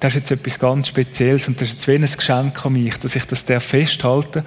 das 0.00 0.14
ist 0.14 0.16
jetzt 0.16 0.30
etwas 0.32 0.58
ganz 0.58 0.88
Spezielles. 0.88 1.46
Und 1.46 1.60
das 1.60 1.68
ist 1.68 1.74
jetzt 1.74 1.88
wie 1.88 1.94
ein 1.94 2.02
Geschenk 2.02 2.66
an 2.66 2.72
mich, 2.72 2.98
dass 2.98 3.14
ich 3.14 3.24
das 3.26 3.42
festhalten 3.42 4.42
darf. 4.42 4.44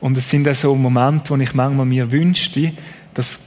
Und 0.00 0.16
es 0.16 0.30
sind 0.30 0.46
auch 0.48 0.54
so 0.54 0.74
Momente, 0.76 1.30
wo 1.30 1.36
ich 1.36 1.54
manchmal 1.54 1.86
mir 1.86 2.12
wünschte, 2.12 2.72
dass 3.14 3.40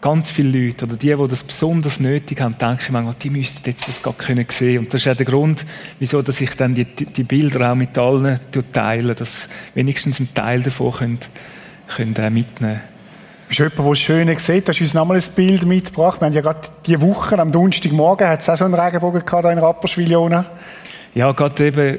ganz 0.00 0.30
viele 0.30 0.66
Leute 0.66 0.86
oder 0.86 0.96
die, 0.96 1.14
die 1.14 1.28
das 1.28 1.44
besonders 1.44 2.00
nötig 2.00 2.40
haben, 2.40 2.56
denke 2.58 2.82
ich 2.82 2.90
manchmal, 2.90 3.14
die 3.22 3.30
müssten 3.30 3.60
jetzt 3.64 3.88
das 3.88 4.02
gar 4.02 4.14
können 4.14 4.46
sehen. 4.48 4.80
Und 4.80 4.94
das 4.94 5.02
ist 5.02 5.08
auch 5.08 5.16
der 5.16 5.26
Grund, 5.26 5.64
wieso 5.98 6.22
dass 6.22 6.40
ich 6.40 6.54
dann 6.56 6.74
die, 6.74 6.84
die 6.84 7.24
Bilder 7.24 7.72
auch 7.72 7.74
mit 7.74 7.96
allen 7.98 8.40
teile, 8.72 9.14
dass 9.14 9.48
wenigstens 9.74 10.20
ein 10.20 10.32
Teil 10.34 10.62
davon 10.62 10.92
können, 10.92 11.18
können 11.88 12.16
äh, 12.16 12.30
mitnehmen 12.30 12.80
bist 13.50 13.58
du 13.58 13.64
jemand, 13.64 13.88
der 13.88 13.94
schön 13.96 14.36
sieht? 14.38 14.68
Du 14.68 14.72
hast 14.72 14.80
uns 14.80 14.94
nochmal 14.94 15.16
ein 15.16 15.24
Bild 15.34 15.66
mitgebracht. 15.66 16.20
Wir 16.20 16.26
haben 16.26 16.32
ja 16.32 16.40
gerade 16.40 16.60
diese 16.86 17.02
Woche, 17.02 17.36
am 17.36 17.50
Donnerstagmorgen, 17.50 18.28
hat 18.28 18.42
es 18.42 18.48
auch 18.48 18.56
so 18.56 18.64
einen 18.64 18.74
Regenbogen 18.74 19.26
gehabt 19.26 19.44
in 19.44 19.58
Rapperswil, 19.58 20.44
Ja, 21.14 21.32
gerade 21.32 21.66
eben 21.66 21.98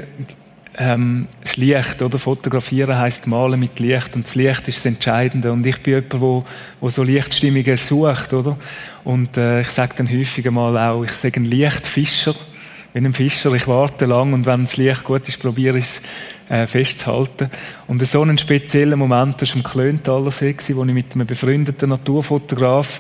ähm, 0.78 1.28
das 1.42 1.58
Licht, 1.58 2.02
oder? 2.02 2.18
Fotografieren 2.18 2.98
heißt 2.98 3.28
malen 3.28 3.60
mit 3.60 3.80
Licht 3.80 4.16
und 4.16 4.26
das 4.26 4.36
Licht 4.36 4.68
ist 4.68 4.78
das 4.78 4.86
Entscheidende. 4.86 5.52
Und 5.52 5.66
ich 5.66 5.82
bin 5.84 5.96
jemand, 5.96 6.22
wo, 6.22 6.46
wo 6.80 6.90
so 6.90 7.04
Lichtstimmungen 7.04 7.78
sucht, 7.78 8.34
oder? 8.34 8.58
Und 9.04 9.38
äh, 9.38 9.62
ich 9.62 9.70
sage 9.70 9.96
dann 9.98 10.10
häufig 10.10 10.50
mal 10.50 10.78
auch, 10.78 11.04
ich 11.04 11.12
sage 11.12 11.40
ein 11.40 11.46
Lichtfischer. 11.46 12.32
Ich 12.32 12.94
bin 12.94 13.06
ein 13.06 13.14
Fischer, 13.14 13.54
ich 13.54 13.68
warte 13.68 14.06
lang 14.06 14.34
und 14.34 14.46
wenn 14.46 14.64
das 14.64 14.76
Licht 14.76 15.06
gut 15.06 15.26
ist, 15.28 15.40
probiere 15.40 15.78
ich 15.78 15.86
es 15.86 16.02
äh, 16.50 16.68
festzuhalten. 16.68 17.50
Und 17.88 18.06
so 18.06 18.22
einen 18.22 18.38
speziellen 18.38 19.00
Moment, 19.00 19.42
das 19.42 19.52
war 19.52 19.58
im 19.58 19.64
Klöntaler 19.64 20.32
See, 20.32 20.56
wo 20.74 20.84
ich 20.84 20.94
mit 20.94 21.14
einem 21.14 21.26
befreundeten 21.26 21.90
Naturfotograf 21.90 23.00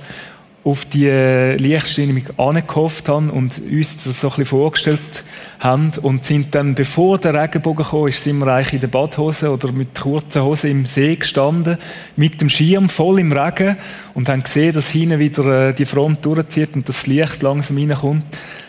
auf 0.63 0.85
die 0.85 1.09
Lichtstimmung 1.09 2.23
angehofft 2.37 3.09
haben 3.09 3.31
und 3.31 3.59
uns 3.59 4.03
das 4.03 4.21
so 4.21 4.27
ein 4.27 4.29
bisschen 4.29 4.45
vorgestellt 4.45 5.23
haben 5.59 5.91
und 6.01 6.23
sind 6.23 6.53
dann, 6.53 6.75
bevor 6.75 7.17
der 7.17 7.33
Regenbogen 7.33 7.85
kam, 7.85 8.11
sind 8.11 8.39
wir 8.39 8.47
eigentlich 8.47 8.73
in 8.73 8.79
der 8.81 8.87
Badhose 8.87 9.51
oder 9.51 9.71
mit 9.71 9.99
kurzen 9.99 10.43
Hosen 10.43 10.69
im 10.69 10.85
See 10.85 11.15
gestanden, 11.15 11.77
mit 12.15 12.41
dem 12.41 12.49
Schirm 12.49 12.89
voll 12.89 13.19
im 13.19 13.31
Regen 13.31 13.77
und 14.13 14.29
haben 14.29 14.43
gesehen, 14.43 14.73
dass 14.73 14.89
hinten 14.89 15.19
wieder 15.19 15.69
äh, 15.69 15.73
die 15.73 15.85
Front 15.85 16.25
durchzieht 16.25 16.75
und 16.75 16.87
das 16.87 17.07
Licht 17.07 17.41
langsam 17.41 17.77
reinkommt. 17.77 18.23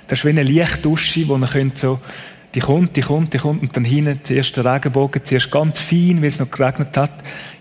Das 0.08 0.20
ist 0.20 0.24
wie 0.24 0.30
eine 0.30 0.42
Lichtdusche, 0.42 1.28
wo 1.28 1.36
man 1.36 1.50
könnte 1.50 1.78
so 1.78 2.00
die 2.54 2.60
kommt, 2.60 2.96
die 2.96 3.00
kommt, 3.00 3.32
die 3.32 3.38
kommt 3.38 3.62
und 3.62 3.76
dann 3.76 3.84
hinten 3.84 4.20
zuerst 4.22 4.56
der 4.56 4.66
Regenbogen, 4.66 5.24
zuerst 5.24 5.50
ganz 5.50 5.78
fein, 5.78 6.20
wie 6.20 6.26
es 6.26 6.38
noch 6.38 6.50
geregnet 6.50 6.96
hat, 6.96 7.12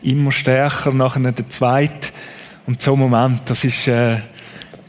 immer 0.04 0.34
stärker, 0.34 0.92
nachher 0.92 1.32
der 1.32 1.50
zweite 1.50 2.10
Und 2.68 2.82
so 2.82 2.94
ein 2.94 3.00
Moment, 3.00 3.42
das 3.50 3.64
ist, 3.64 3.88
äh, 3.88 4.18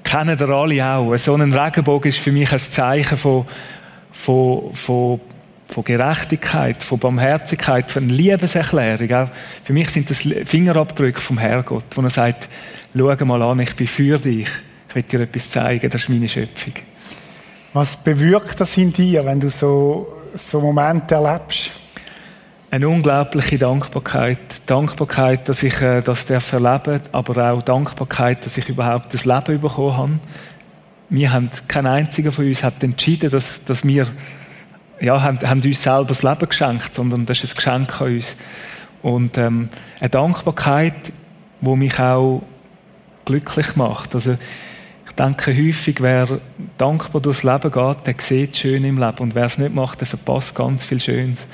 kennen 0.04 0.36
ihr 0.38 0.48
alle 0.48 0.86
auch. 0.86 1.16
So 1.16 1.34
ein 1.34 1.52
Regenbogen 1.52 2.08
ist 2.08 2.18
für 2.18 2.32
mich 2.32 2.52
ein 2.52 2.58
Zeichen 2.58 3.16
von, 3.16 3.46
von, 4.10 4.74
von, 4.74 5.20
von 5.68 5.84
Gerechtigkeit, 5.84 6.82
von 6.82 6.98
Barmherzigkeit, 6.98 7.90
von 7.90 8.08
Liebeserklärung. 8.08 9.30
Für 9.64 9.72
mich 9.72 9.90
sind 9.90 10.10
das 10.10 10.22
Fingerabdrücke 10.44 11.20
vom 11.20 11.38
Herrgott, 11.38 11.84
wo 11.94 12.02
er 12.02 12.10
sagt, 12.10 12.48
schau 12.96 13.24
mal 13.24 13.42
an, 13.42 13.60
ich 13.60 13.74
bin 13.74 13.86
für 13.86 14.18
dich. 14.18 14.48
Ich 14.88 14.94
will 14.94 15.02
dir 15.02 15.20
etwas 15.20 15.48
zeigen, 15.48 15.88
das 15.88 16.02
ist 16.02 16.08
meine 16.10 16.28
Schöpfung. 16.28 16.74
Was 17.72 17.96
bewirkt 17.96 18.60
das 18.60 18.76
in 18.76 18.92
dir, 18.92 19.24
wenn 19.24 19.40
du 19.40 19.48
so, 19.48 20.22
so 20.34 20.60
Momente 20.60 21.14
erlebst? 21.14 21.70
Eine 22.72 22.88
unglaubliche 22.88 23.58
Dankbarkeit. 23.58 24.38
Dankbarkeit, 24.64 25.46
dass 25.46 25.62
ich 25.62 25.78
äh, 25.82 26.00
das 26.00 26.24
darf 26.24 26.54
erleben 26.54 27.02
aber 27.12 27.52
auch 27.52 27.60
Dankbarkeit, 27.60 28.46
dass 28.46 28.56
ich 28.56 28.66
überhaupt 28.66 29.12
das 29.12 29.26
Leben 29.26 29.60
bekommen 29.60 29.94
habe. 29.94 30.18
Wir 31.10 31.34
haben, 31.34 31.50
kein 31.68 31.84
einziger 31.84 32.32
von 32.32 32.46
uns 32.46 32.64
hat 32.64 32.82
entschieden, 32.82 33.28
dass, 33.28 33.62
dass 33.64 33.84
wir 33.84 34.06
ja, 35.02 35.20
haben, 35.20 35.38
haben 35.46 35.60
uns 35.60 35.82
selber 35.82 36.06
das 36.06 36.22
Leben 36.22 36.48
geschenkt, 36.48 36.94
sondern 36.94 37.26
das 37.26 37.44
ist 37.44 37.52
ein 37.52 37.56
Geschenk 37.56 38.00
an 38.00 38.14
uns. 38.14 38.36
Und 39.02 39.36
ähm, 39.36 39.68
eine 40.00 40.08
Dankbarkeit, 40.08 41.12
die 41.60 41.76
mich 41.76 42.00
auch 42.00 42.42
glücklich 43.26 43.76
macht. 43.76 44.14
Also, 44.14 44.38
ich 45.04 45.12
denke, 45.12 45.54
häufig, 45.54 45.96
wer 46.00 46.40
dankbar 46.78 47.20
durchs 47.20 47.42
Leben 47.42 47.70
geht, 47.70 48.06
der 48.06 48.14
sieht 48.16 48.56
schön 48.56 48.82
im 48.84 48.96
Leben. 48.96 49.18
Und 49.18 49.34
wer 49.34 49.44
es 49.44 49.58
nicht 49.58 49.74
macht, 49.74 50.00
der 50.00 50.06
verpasst 50.06 50.54
ganz 50.54 50.86
viel 50.86 51.00
Schönes. 51.00 51.46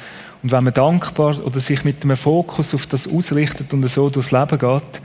Und 0.43 0.53
wenn 0.53 0.65
man 0.65 0.75
dankbar 0.75 1.37
oder 1.45 1.61
sich 1.61 1.85
mit 1.85 2.05
einem 2.05 2.17
Fokus 2.17 2.75
auf 2.75 2.87
das 2.87 3.09
ausrichtet 3.09 3.73
und 3.73 3.87
so 3.89 4.09
durchs 4.09 4.31
Leben 4.31 4.59
geht, 4.59 5.03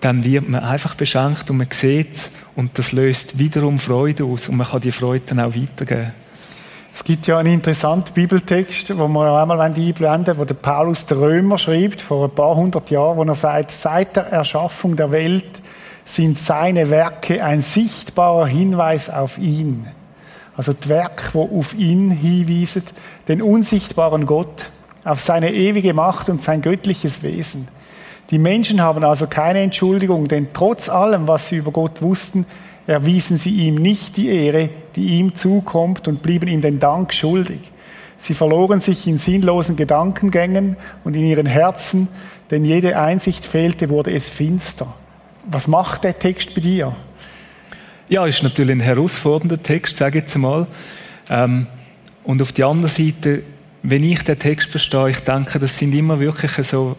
dann 0.00 0.22
wird 0.22 0.48
man 0.48 0.62
einfach 0.62 0.94
beschenkt 0.94 1.50
und 1.50 1.56
man 1.56 1.68
sieht 1.72 2.30
und 2.56 2.78
das 2.78 2.92
löst 2.92 3.38
wiederum 3.38 3.78
Freude 3.78 4.24
aus 4.24 4.48
und 4.48 4.56
man 4.56 4.66
kann 4.66 4.80
die 4.80 4.92
Freude 4.92 5.24
dann 5.26 5.40
auch 5.40 5.54
weitergeben. 5.54 6.12
Es 6.92 7.02
gibt 7.02 7.26
ja 7.26 7.38
einen 7.38 7.54
interessanten 7.54 8.14
Bibeltext, 8.14 8.96
wo 8.96 9.08
wir 9.08 9.40
einmal 9.40 9.60
einblenden 9.60 10.38
wo 10.38 10.44
der 10.44 10.54
Paulus 10.54 11.06
der 11.06 11.18
Römer 11.18 11.58
schreibt, 11.58 12.00
vor 12.00 12.26
ein 12.26 12.30
paar 12.30 12.54
hundert 12.54 12.88
Jahren, 12.90 13.16
wo 13.16 13.24
er 13.24 13.34
sagt, 13.34 13.72
seit 13.72 14.14
der 14.14 14.26
Erschaffung 14.26 14.94
der 14.94 15.10
Welt 15.10 15.60
sind 16.04 16.38
seine 16.38 16.90
Werke 16.90 17.42
ein 17.42 17.62
sichtbarer 17.62 18.46
Hinweis 18.46 19.10
auf 19.10 19.38
ihn. 19.38 19.88
Also 20.56 20.72
die 20.72 20.88
Werke, 20.88 21.30
wo 21.32 21.58
auf 21.58 21.74
ihn 21.74 22.10
hinweisen, 22.10 22.84
den 23.28 23.42
unsichtbaren 23.42 24.26
Gott, 24.26 24.70
auf 25.04 25.20
seine 25.20 25.52
ewige 25.52 25.94
Macht 25.94 26.28
und 26.28 26.42
sein 26.42 26.62
göttliches 26.62 27.22
Wesen. 27.22 27.68
Die 28.30 28.38
Menschen 28.38 28.80
haben 28.80 29.04
also 29.04 29.26
keine 29.26 29.60
Entschuldigung, 29.60 30.28
denn 30.28 30.48
trotz 30.54 30.88
allem, 30.88 31.28
was 31.28 31.50
sie 31.50 31.56
über 31.56 31.72
Gott 31.72 32.00
wussten, 32.00 32.46
erwiesen 32.86 33.36
sie 33.36 33.50
ihm 33.66 33.74
nicht 33.74 34.16
die 34.16 34.28
Ehre, 34.28 34.70
die 34.96 35.18
ihm 35.18 35.34
zukommt 35.34 36.08
und 36.08 36.22
blieben 36.22 36.48
ihm 36.48 36.60
den 36.60 36.78
Dank 36.78 37.12
schuldig. 37.12 37.60
Sie 38.18 38.34
verloren 38.34 38.80
sich 38.80 39.06
in 39.06 39.18
sinnlosen 39.18 39.76
Gedankengängen 39.76 40.76
und 41.02 41.14
in 41.14 41.26
ihren 41.26 41.46
Herzen, 41.46 42.08
denn 42.50 42.64
jede 42.64 42.98
Einsicht 42.98 43.44
fehlte, 43.44 43.90
wurde 43.90 44.12
es 44.12 44.30
finster. 44.30 44.94
Was 45.46 45.68
macht 45.68 46.04
der 46.04 46.18
Text 46.18 46.54
bei 46.54 46.62
dir? 46.62 46.96
Ja, 48.08 48.26
ist 48.26 48.42
natürlich 48.42 48.72
ein 48.72 48.80
herausfordernder 48.80 49.62
Text, 49.62 49.96
sage 49.96 50.18
ich 50.18 50.24
jetzt 50.24 50.36
mal. 50.36 50.66
Ähm, 51.30 51.66
und 52.22 52.42
auf 52.42 52.52
der 52.52 52.66
anderen 52.66 52.90
Seite, 52.90 53.42
wenn 53.82 54.04
ich 54.04 54.22
den 54.22 54.38
Text 54.38 54.70
verstehe, 54.70 55.10
ich 55.10 55.20
denke, 55.20 55.58
das 55.58 55.78
sind 55.78 55.94
immer 55.94 56.20
wirklich 56.20 56.52
so, 56.66 56.96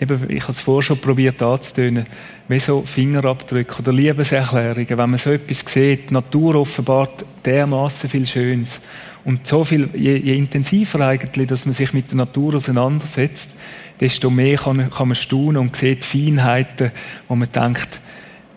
eben, 0.00 0.30
ich 0.30 0.42
habe 0.42 0.52
es 0.52 0.60
vorher 0.60 0.82
schon 0.82 0.98
probiert 0.98 1.42
anzutönen, 1.42 2.06
wie 2.48 2.58
so 2.58 2.82
Fingerabdrücke 2.86 3.82
oder 3.82 3.92
Liebeserklärungen. 3.92 4.88
Wenn 4.88 5.10
man 5.10 5.18
so 5.18 5.30
etwas 5.30 5.60
sieht, 5.66 6.08
die 6.08 6.14
Natur 6.14 6.54
offenbart 6.54 7.26
dermaßen 7.44 8.08
viel 8.08 8.26
Schönes. 8.26 8.80
Und 9.26 9.46
so 9.46 9.62
viel, 9.62 9.90
je, 9.92 10.16
je, 10.16 10.38
intensiver 10.38 11.06
eigentlich, 11.06 11.48
dass 11.48 11.66
man 11.66 11.74
sich 11.74 11.92
mit 11.92 12.10
der 12.10 12.16
Natur 12.16 12.54
auseinandersetzt, 12.54 13.50
desto 14.00 14.30
mehr 14.30 14.56
kann, 14.56 14.90
kann 14.90 15.08
man 15.08 15.16
staunen 15.16 15.58
und 15.58 15.76
sieht 15.76 16.02
Feinheiten, 16.02 16.92
wo 17.28 17.36
man 17.36 17.52
denkt, 17.52 18.00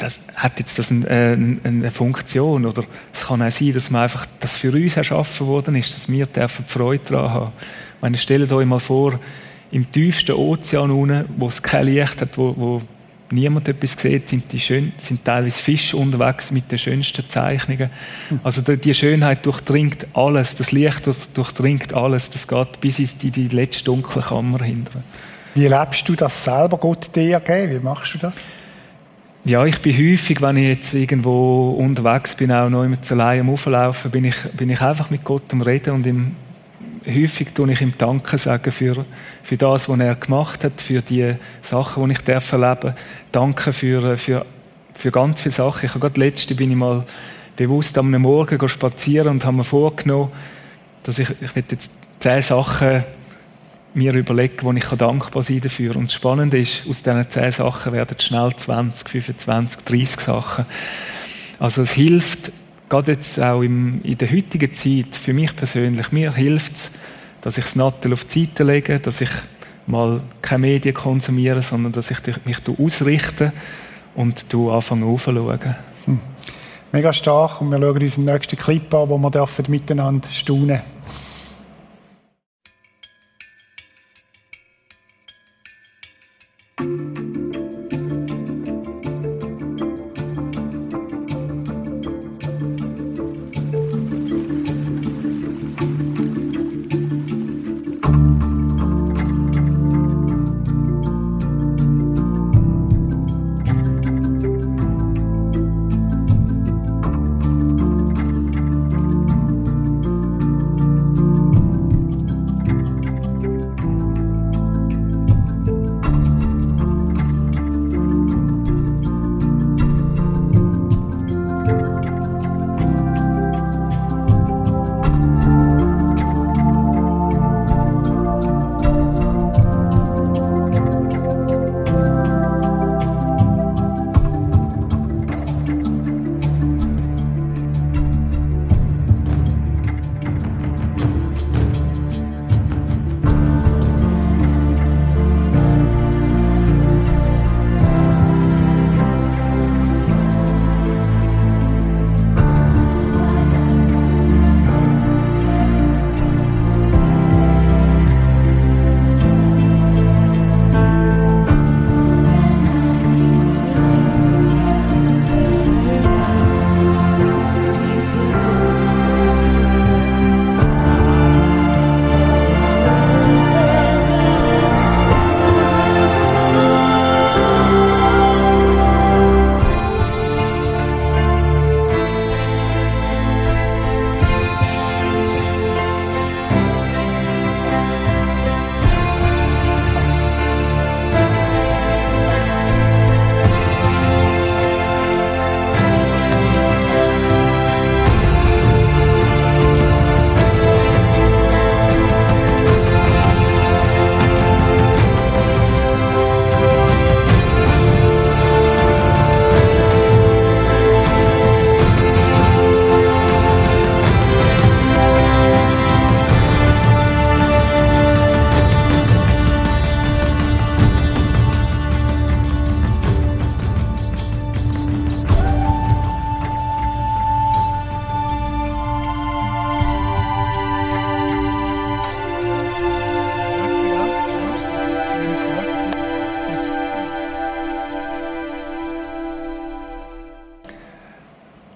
das 0.01 0.19
hat 0.35 0.59
jetzt 0.59 0.79
das 0.79 0.91
eine, 0.91 1.07
eine, 1.07 1.57
eine, 1.63 1.91
Funktion 1.91 2.65
oder 2.65 2.83
es 3.13 3.27
kann 3.27 3.41
auch 3.41 3.51
sein, 3.51 3.73
dass 3.73 3.91
man 3.91 4.03
einfach 4.03 4.25
das 4.39 4.57
für 4.57 4.71
uns 4.71 4.97
erschaffen 4.97 5.47
worden 5.47 5.75
ist, 5.75 5.93
dass 5.93 6.09
wir 6.09 6.25
dürfen 6.25 6.65
Freude 6.65 7.03
daran 7.09 7.33
haben. 7.33 7.51
Ich 7.95 8.01
meine, 8.01 8.17
stellt 8.17 8.51
euch 8.51 8.65
mal 8.65 8.79
vor, 8.79 9.19
im 9.71 9.91
tiefsten 9.91 10.33
Ozean 10.33 10.91
unten, 10.91 11.25
wo 11.37 11.47
es 11.47 11.61
kein 11.61 11.85
Licht 11.85 12.21
hat, 12.21 12.37
wo, 12.37 12.53
wo 12.57 12.81
niemand 13.29 13.67
etwas 13.67 13.93
sieht, 13.93 14.29
sind, 14.29 14.51
die 14.51 14.59
schön, 14.59 14.91
sind 14.97 15.23
teilweise 15.23 15.61
Fische 15.61 15.95
unterwegs 15.95 16.51
mit 16.51 16.71
den 16.71 16.79
schönsten 16.79 17.29
Zeichnungen. 17.29 17.89
Also 18.43 18.61
die 18.61 18.93
Schönheit 18.93 19.45
durchdringt 19.45 20.07
alles, 20.13 20.55
das 20.55 20.71
Licht 20.71 21.07
durchdringt 21.33 21.93
alles, 21.93 22.29
das 22.29 22.47
geht 22.47 22.81
bis 22.81 22.99
in 22.99 23.31
die, 23.31 23.47
letzte 23.49 23.85
dunkle 23.85 24.21
Kammer 24.21 24.63
hinten. 24.63 25.03
Wie 25.53 25.65
erlebst 25.65 26.09
du 26.09 26.15
das 26.15 26.43
selber, 26.43 26.77
Gott 26.77 27.15
dir 27.15 27.39
geben? 27.39 27.81
Wie 27.81 27.85
machst 27.85 28.15
du 28.15 28.17
das? 28.17 28.35
Ja, 29.43 29.65
ich 29.65 29.79
bin 29.81 29.97
häufig, 29.97 30.39
wenn 30.39 30.55
ich 30.57 30.67
jetzt 30.67 30.93
irgendwo 30.93 31.71
unterwegs 31.71 32.35
bin, 32.35 32.51
auch 32.51 32.69
noch 32.69 32.85
mit 32.85 33.11
allein 33.11 33.39
am 33.39 33.49
Auflaufen, 33.49 34.11
bin 34.11 34.25
ich, 34.25 34.35
bin 34.55 34.69
ich 34.69 34.79
einfach 34.81 35.09
mit 35.09 35.23
Gott 35.23 35.51
am 35.51 35.63
Reden 35.63 35.95
und 35.95 36.05
ihm, 36.05 36.35
häufig 37.07 37.51
tue 37.51 37.71
ich 37.71 37.81
ihm 37.81 37.91
Danke 37.97 38.37
sagen 38.37 38.71
für, 38.71 39.03
für 39.41 39.57
das, 39.57 39.89
was 39.89 39.99
er 39.99 40.13
gemacht 40.13 40.63
hat, 40.63 40.79
für 40.79 41.01
die 41.01 41.33
Sachen, 41.63 42.05
die 42.05 42.11
ich 42.11 42.19
darf 42.19 42.51
erleben 42.51 42.93
Danke 43.31 43.73
für, 43.73 44.15
für, 44.15 44.45
für 44.93 45.09
ganz 45.09 45.41
viele 45.41 45.55
Sachen. 45.55 45.85
Ich 45.87 45.95
habe 45.95 46.01
gerade 46.01 46.19
letzte 46.19 46.53
bin 46.53 46.69
ich 46.69 46.77
mal 46.77 47.03
bewusst 47.55 47.97
am 47.97 48.11
Morgen 48.11 48.69
spazieren 48.69 49.29
und 49.29 49.43
habe 49.43 49.57
mir 49.57 49.63
vorgenommen, 49.63 50.31
dass 51.01 51.17
ich, 51.17 51.29
ich 51.41 51.55
jetzt 51.55 51.91
zehn 52.19 52.43
Sachen 52.43 53.03
mir 53.93 54.13
überlegen, 54.13 54.57
wo 54.61 54.71
ich 54.71 54.85
dankbar 54.85 55.43
sein 55.43 55.61
dafür. 55.61 55.95
Und 55.95 56.05
das 56.05 56.13
Spannende 56.13 56.59
ist, 56.59 56.83
aus 56.89 57.01
diesen 57.01 57.29
zehn 57.29 57.51
Sachen 57.51 57.93
werden 57.93 58.19
schnell 58.19 58.55
20, 58.55 59.09
25, 59.09 59.81
30 59.83 60.19
Sachen. 60.19 60.65
Also 61.59 61.81
es 61.81 61.91
hilft, 61.91 62.51
gerade 62.89 63.11
jetzt 63.11 63.39
auch 63.39 63.61
im, 63.61 64.01
in 64.03 64.17
der 64.17 64.31
heutigen 64.31 64.73
Zeit, 64.73 65.15
für 65.15 65.33
mich 65.33 65.55
persönlich, 65.55 66.11
mir 66.11 66.33
hilft 66.33 66.75
es, 66.75 66.91
dass 67.41 67.57
ich 67.57 67.65
das 67.65 67.75
Nattel 67.75 68.13
auf 68.13 68.25
die 68.25 68.45
Seite 68.45 68.63
lege, 68.63 68.99
dass 68.99 69.21
ich 69.21 69.29
mal 69.87 70.21
keine 70.41 70.59
Medien 70.59 70.95
konsumiere, 70.95 71.61
sondern 71.61 71.91
dass 71.91 72.11
ich 72.11 72.19
mich 72.45 72.57
ausrichte 72.79 73.51
und 74.15 74.45
anfange 74.53 75.05
aufzuschauen. 75.05 75.75
Hm. 76.05 76.19
Mega 76.91 77.13
stark 77.13 77.61
und 77.61 77.71
wir 77.71 77.79
schauen 77.79 78.01
uns 78.01 78.15
den 78.15 78.25
nächsten 78.25 78.57
Clip 78.57 78.93
an, 78.93 79.09
wo 79.09 79.17
wir 79.17 79.69
miteinander 79.69 80.29
staunen 80.29 80.67
dürfen. 80.67 81.00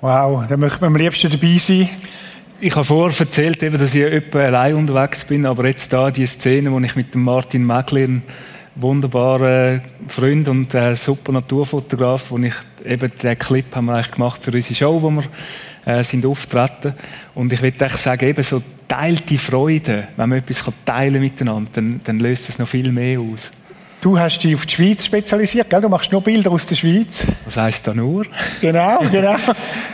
Wow, 0.06 0.46
da 0.48 0.56
möchte 0.56 0.82
man 0.82 0.94
am 0.94 0.98
liebsten 0.98 1.32
dabei 1.32 1.58
sein. 1.58 1.90
Ich 2.62 2.76
habe 2.76 2.86
vorher 2.86 3.20
erzählt, 3.20 3.64
dass 3.64 3.96
ich 3.96 4.04
etwa 4.04 4.38
allein 4.38 4.76
unterwegs 4.76 5.26
bin, 5.26 5.48
aber 5.48 5.66
jetzt 5.68 5.92
da 5.92 6.12
die 6.12 6.28
Szene, 6.28 6.72
wo 6.72 6.80
ich 6.80 6.96
mit 6.96 7.16
dem 7.16 7.24
Martin 7.24 7.66
Meglin 7.66 8.22
wunderbaren 8.76 9.82
Freund 10.08 10.48
und 10.48 10.76
äh, 10.76 10.96
super 10.96 11.32
Naturfotograf, 11.32 12.30
wo 12.30 12.38
ich 12.38 12.54
eben 12.86 13.12
den 13.24 13.40
Clip 13.40 13.76
haben 13.76 13.86
wir 13.86 13.96
eigentlich 13.96 14.12
gemacht 14.12 14.44
für 14.44 14.52
unsere 14.52 14.76
Show, 14.76 15.02
wo 15.02 15.10
wir 15.10 15.24
äh, 15.86 16.04
sind 16.04 16.24
auftreten. 16.24 16.94
Und 17.34 17.52
ich 17.52 17.64
würde 17.64 17.90
sagen, 17.90 18.30
eben 18.30 18.44
so 18.44 18.62
teilte 18.88 19.40
Freude, 19.40 20.10
wenn 20.18 20.30
man 20.30 20.38
etwas 20.38 20.64
teilen 20.86 21.14
kann 21.14 21.22
miteinander, 21.24 21.72
dann, 21.74 22.02
dann 22.04 22.20
löst 22.20 22.48
es 22.48 22.60
noch 22.60 22.68
viel 22.68 22.92
mehr 22.92 23.20
aus. 23.20 23.50
Du 24.06 24.20
hast 24.20 24.38
dich 24.44 24.54
auf 24.54 24.68
die 24.68 24.76
Schweiz 24.76 25.04
spezialisiert, 25.04 25.68
gell? 25.68 25.82
Du 25.82 25.90
machst 25.90 26.12
nur 26.12 26.22
Bilder 26.22 26.52
aus 26.52 26.68
der 26.68 26.76
Schweiz. 26.76 27.26
Was 27.44 27.58
heisst 27.58 27.88
da 27.88 27.94
nur? 27.96 28.28
Genau, 28.62 29.00
genau. 29.12 29.36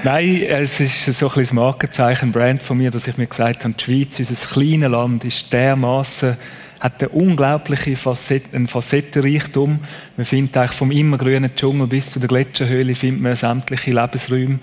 Nein, 0.03 0.41
es 0.49 0.81
ist 0.81 1.05
so 1.17 1.29
ein 1.29 1.33
bisschen 1.33 1.55
Markenzeichen, 1.55 2.27
ein 2.27 2.31
Brand 2.33 2.61
von 2.61 2.77
mir, 2.77 2.91
dass 2.91 3.07
ich 3.07 3.15
mir 3.15 3.27
gesagt 3.27 3.63
habe, 3.63 3.73
die 3.73 3.81
Schweiz, 3.81 4.19
unser 4.19 4.47
kleines 4.49 4.89
Land, 4.89 5.23
ist 5.23 5.53
dermaßen 5.53 6.35
hat 6.81 7.01
eine 7.01 7.09
unglaubliche 7.09 7.95
Facette, 7.95 8.53
einen 8.53 8.67
Facettenreichtum. 8.67 9.79
Man 10.17 10.25
findet 10.25 10.57
eigentlich 10.57 10.71
vom 10.71 10.91
immergrünen 10.91 11.55
Dschungel 11.55 11.87
bis 11.87 12.11
zu 12.11 12.19
der 12.19 12.27
Gletscherhöhle 12.27 12.95
findet 12.95 13.21
man 13.21 13.35
sämtliche 13.37 13.91
Lebensräume. 13.91 14.59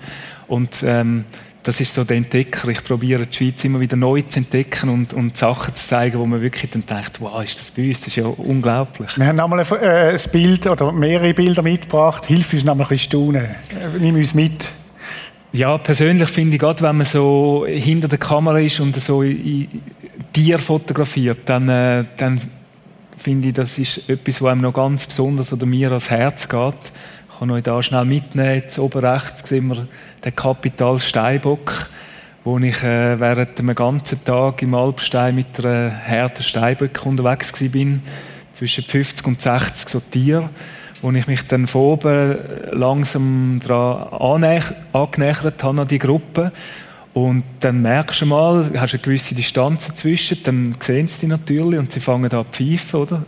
Und 0.47 0.83
ähm, 0.85 1.25
das 1.63 1.81
ist 1.81 1.93
so 1.93 2.03
der 2.03 2.17
Entdecker. 2.17 2.69
Ich 2.69 2.83
probiere 2.83 3.25
die 3.25 3.35
Schweiz 3.35 3.63
immer 3.63 3.79
wieder 3.79 3.97
neu 3.97 4.21
zu 4.21 4.39
entdecken 4.39 4.89
und, 4.89 5.13
und 5.13 5.35
Sachen 5.35 5.75
zu 5.75 5.87
zeigen, 5.87 6.19
wo 6.19 6.25
man 6.25 6.41
wirklich 6.41 6.71
dann 6.71 6.85
denkt, 6.85 7.19
wow, 7.19 7.43
ist 7.43 7.59
das 7.59 7.71
bei 7.71 7.87
uns? 7.87 7.99
Das 7.99 8.07
ist 8.07 8.15
ja 8.15 8.25
unglaublich. 8.25 9.17
Wir 9.17 9.25
haben 9.25 9.35
nochmal 9.35 9.59
ein, 9.59 9.81
äh, 9.81 10.11
ein 10.11 10.31
Bild 10.31 10.67
oder 10.67 10.91
mehrere 10.91 11.33
Bilder 11.33 11.61
mitgebracht. 11.61 12.25
Hilf 12.25 12.53
uns 12.53 12.63
nochmal 12.63 12.85
ein 12.85 12.89
bisschen 12.89 13.09
staunen. 13.09 13.43
Äh, 13.43 13.99
nimm 13.99 14.15
uns 14.15 14.33
mit. 14.33 14.69
Ja, 15.51 15.77
persönlich 15.79 16.29
finde 16.29 16.55
ich, 16.55 16.59
gerade 16.61 16.81
wenn 16.81 16.97
man 16.97 17.05
so 17.05 17.65
hinter 17.67 18.07
der 18.07 18.19
Kamera 18.19 18.59
ist 18.59 18.79
und 18.79 18.95
so 19.01 19.23
Tier 20.31 20.59
fotografiert, 20.59 21.39
dann, 21.45 21.67
äh, 21.67 22.05
dann 22.17 22.39
finde 23.17 23.49
ich, 23.49 23.53
das 23.53 23.77
ist 23.77 24.09
etwas, 24.09 24.41
was 24.41 24.51
einem 24.51 24.61
noch 24.61 24.73
ganz 24.73 25.07
besonders 25.07 25.51
oder 25.51 25.65
mir 25.65 25.89
ans 25.89 26.09
Herz 26.09 26.47
geht. 26.47 26.91
Ich 27.39 27.41
kann 27.41 27.51
euch 27.51 27.63
da 27.63 27.81
schnell 27.81 28.03
mitnehmen. 28.03 28.55
Jetzt 28.55 28.77
oben 28.79 28.99
rechts 28.99 29.47
sehen 29.47 29.69
wir 29.69 29.87
den 30.25 30.35
Kapital 30.35 30.99
Steinbock, 30.99 31.89
wo 32.43 32.59
ich 32.59 32.83
äh, 32.83 33.17
während 33.17 33.57
einem 33.57 33.75
ganzen 33.75 34.21
Tag 34.25 34.61
im 34.61 34.73
Alpstein 34.75 35.35
mit 35.35 35.47
einer 35.57 35.89
Herde 35.89 36.43
Steinböcke 36.43 37.07
unterwegs 37.07 37.53
war, 37.53 37.99
zwischen 38.55 38.83
50 38.83 39.25
und 39.25 39.41
60 39.41 39.87
so 39.87 40.01
Tiere 40.01 40.49
wo 41.01 41.11
ich 41.11 41.27
mich 41.27 41.47
dann 41.47 41.67
von 41.67 41.81
oben 41.81 42.37
langsam 42.73 43.61
daran 43.65 44.43
angenähert 44.91 45.63
habe 45.63 45.81
an 45.81 45.87
die 45.87 45.97
Gruppe. 45.97 46.51
Und 47.13 47.45
dann 47.61 47.81
merkst 47.81 48.19
du 48.19 48.25
mal, 48.25 48.69
hast 48.77 48.95
eine 48.95 49.01
gewisse 49.01 49.33
Distanz 49.33 49.87
dazwischen, 49.87 50.43
dann 50.43 50.75
sehen 50.81 51.07
sie 51.07 51.21
dich 51.21 51.29
natürlich 51.29 51.79
und 51.79 51.89
sie 51.93 52.01
fangen 52.01 52.29
an 52.33 52.45
zu 52.51 52.63
pfeifen, 52.63 52.99
oder? 52.99 53.23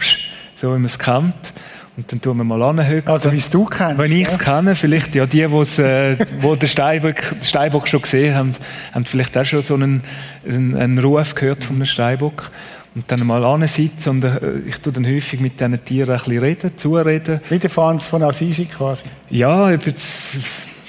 So 0.57 0.67
wie 0.67 0.73
man 0.73 0.83
es 0.83 0.99
kennt. 0.99 1.53
Und 1.97 2.09
dann 2.11 2.21
tun 2.21 2.37
wir 2.37 2.43
mal 2.45 2.61
anhören. 2.63 3.05
Also 3.05 3.31
wie 3.31 3.37
es 3.37 3.49
du 3.49 3.65
kennst? 3.65 3.97
Wenn 3.97 4.11
ich 4.11 4.25
es 4.25 4.31
ja? 4.33 4.37
kenne, 4.37 4.75
vielleicht 4.75 5.13
ja 5.13 5.25
die, 5.25 5.41
äh, 5.41 6.17
wo 6.39 6.55
den 6.55 6.69
Steinbock, 6.69 7.17
Steinbock 7.43 7.87
schon 7.87 8.01
gesehen 8.01 8.33
haben, 8.33 8.53
haben 8.93 9.05
vielleicht 9.05 9.37
auch 9.37 9.43
schon 9.43 9.61
so 9.61 9.73
einen, 9.73 10.01
einen, 10.47 10.75
einen 10.75 10.99
Ruf 10.99 11.35
gehört 11.35 11.65
von 11.65 11.75
einem 11.75 11.85
Steinbock 11.85 12.49
und 12.95 13.09
dann 13.09 13.25
mal 13.25 13.43
ansitzen 13.43 14.09
und 14.09 14.23
äh, 14.23 14.59
ich 14.67 14.77
tue 14.79 14.91
dann 14.91 15.05
häufig 15.05 15.39
mit 15.39 15.59
diesen 15.59 15.83
Tieren 15.83 16.11
ein 16.11 16.17
bisschen 16.17 16.39
reden, 16.39 16.77
zureden. 16.77 17.41
Wie 17.49 17.59
der 17.59 17.69
Franz 17.69 18.05
von 18.05 18.23
Assisi 18.23 18.65
quasi? 18.65 19.05
Ja, 19.29 19.71
jetzt, 19.71 20.37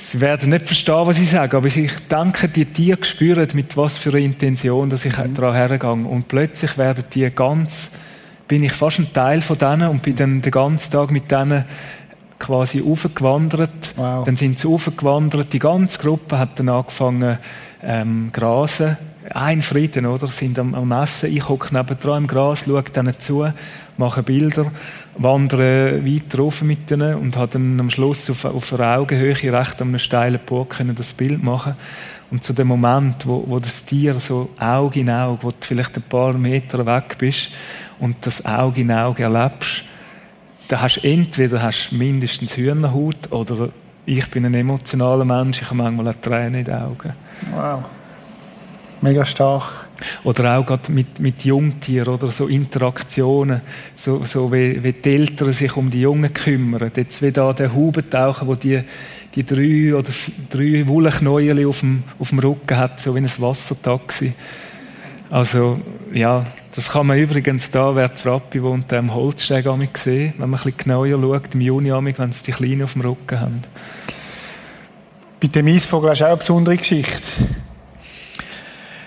sie 0.00 0.20
werden 0.20 0.50
nicht 0.50 0.66
verstehen, 0.66 1.06
was 1.06 1.18
ich 1.18 1.30
sage, 1.30 1.56
aber 1.56 1.66
ich 1.66 1.90
denke, 2.10 2.48
die 2.48 2.64
Tiere 2.64 3.04
spüren, 3.04 3.48
mit 3.54 3.76
was 3.76 3.98
für 3.98 4.10
einer 4.10 4.18
Intention 4.18 4.90
dass 4.90 5.04
ich 5.04 5.16
mhm. 5.16 5.34
daran 5.34 5.54
hergehe. 5.54 5.92
Und 5.92 6.28
plötzlich 6.28 6.76
werden 6.76 7.04
die 7.12 7.30
ganz, 7.30 7.90
bin 8.52 8.64
ich 8.64 8.72
fast 8.72 8.98
ein 8.98 9.10
Teil 9.14 9.40
von 9.40 9.56
denen 9.56 9.88
und 9.88 10.02
bin 10.02 10.14
dann 10.14 10.42
den 10.42 10.50
ganzen 10.50 10.92
Tag 10.92 11.10
mit 11.10 11.30
denen 11.30 11.64
quasi 12.38 12.84
aufgewandert. 12.86 13.94
Wow. 13.96 14.26
Dann 14.26 14.36
sind 14.36 14.58
sie 14.58 14.68
aufgewandert, 14.68 15.54
die 15.54 15.58
ganze 15.58 15.98
Gruppe 15.98 16.38
hat 16.38 16.58
dann 16.58 16.68
angefangen 16.68 17.38
ähm, 17.82 18.28
grasen 18.30 18.98
ein 19.30 19.62
Frieden, 19.62 20.04
oder? 20.04 20.26
Sind 20.26 20.58
am, 20.58 20.74
am 20.74 20.92
Essen, 20.92 21.34
ich 21.34 21.48
hocke 21.48 21.74
nebendran 21.74 22.24
im 22.24 22.26
Gras, 22.26 22.64
schaue 22.66 22.82
denen 22.82 23.18
zu, 23.18 23.46
mache 23.96 24.22
Bilder, 24.22 24.66
wandere 25.16 26.04
weiter 26.04 26.40
rauf 26.40 26.60
mit 26.60 26.90
denen 26.90 27.14
und 27.14 27.38
habe 27.38 27.52
dann 27.52 27.80
am 27.80 27.88
Schluss 27.88 28.28
auf, 28.28 28.44
auf 28.44 28.74
einer 28.74 28.98
Augenhöhe 28.98 29.34
recht 29.34 29.80
an 29.80 29.88
einem 29.88 29.98
steilen 29.98 30.40
Burg 30.44 30.76
können 30.76 30.94
das 30.94 31.14
Bild 31.14 31.42
machen 31.42 31.74
und 32.30 32.44
zu 32.44 32.52
dem 32.52 32.66
Moment, 32.66 33.26
wo, 33.26 33.44
wo 33.46 33.58
das 33.58 33.84
Tier 33.84 34.18
so 34.18 34.50
Auge 34.58 35.00
in 35.00 35.10
Auge, 35.10 35.38
wo 35.42 35.50
du 35.50 35.56
vielleicht 35.60 35.96
ein 35.96 36.02
paar 36.02 36.34
Meter 36.34 36.84
weg 36.84 37.16
bist 37.18 37.50
und 38.02 38.16
das 38.22 38.44
Auge 38.44 38.80
in 38.80 38.90
Auge 38.90 39.22
erlebst, 39.22 39.84
da 40.66 40.82
hast 40.82 40.96
du 40.96 41.08
entweder 41.08 41.62
hast 41.62 41.92
mindestens 41.92 42.56
Hühnerhaut 42.56 43.30
oder 43.30 43.68
ich 44.04 44.28
bin 44.28 44.44
ein 44.44 44.54
emotionaler 44.54 45.24
Mensch, 45.24 45.62
ich 45.62 45.66
habe 45.66 45.76
manchmal 45.76 46.08
eine 46.08 46.20
Träne 46.20 46.58
in 46.58 46.64
den 46.64 46.74
Augen. 46.74 47.12
Wow. 47.54 47.84
Mega 49.02 49.24
stark. 49.24 49.86
Oder 50.24 50.58
auch 50.58 50.66
gerade 50.66 50.90
mit, 50.90 51.20
mit 51.20 51.44
Jungtieren 51.44 52.14
oder 52.14 52.28
so 52.32 52.48
Interaktionen, 52.48 53.60
so, 53.94 54.24
so 54.24 54.52
wie, 54.52 54.82
wie 54.82 54.92
die 54.92 55.14
Eltern 55.14 55.52
sich 55.52 55.76
um 55.76 55.88
die 55.88 56.00
Jungen 56.00 56.34
kümmern. 56.34 56.90
Jetzt 56.96 57.22
wie 57.22 57.30
da 57.30 57.52
der 57.52 57.72
Hubentaucher, 57.72 58.48
wo 58.48 58.56
die, 58.56 58.82
die 59.32 59.44
drei 59.46 59.94
oder 59.94 60.10
drei 60.50 60.88
Wollknäuel 60.88 61.64
auf 61.68 61.80
dem, 61.80 62.02
auf 62.18 62.30
dem 62.30 62.40
Rücken 62.40 62.76
hat, 62.76 62.98
so 62.98 63.14
wie 63.14 63.20
ein 63.20 63.30
Wassertaxi. 63.38 64.32
Also, 65.30 65.80
ja, 66.12 66.44
das 66.74 66.90
kann 66.90 67.06
man 67.06 67.18
übrigens 67.18 67.70
da, 67.70 67.94
wer 67.94 68.14
zu 68.14 68.30
Rappi 68.30 68.62
wohnt, 68.62 68.92
am 68.92 69.14
Holzsteg 69.14 69.66
sehen, 69.96 70.34
wenn 70.38 70.50
man 70.50 70.58
ein 70.58 70.64
bisschen 70.64 70.76
genauer 70.78 71.08
schaut, 71.08 71.54
im 71.54 71.60
Juni, 71.60 71.92
wenn 71.92 72.32
sie 72.32 72.44
die 72.44 72.52
Kleinen 72.52 72.84
auf 72.84 72.94
dem 72.94 73.02
Rücken 73.02 73.40
haben. 73.40 73.62
Bei 75.40 75.48
dem 75.48 75.66
Eisvogel 75.66 76.10
hast 76.10 76.20
du 76.20 76.24
auch 76.24 76.28
eine 76.28 76.36
besondere 76.38 76.76
Geschichte. 76.76 77.28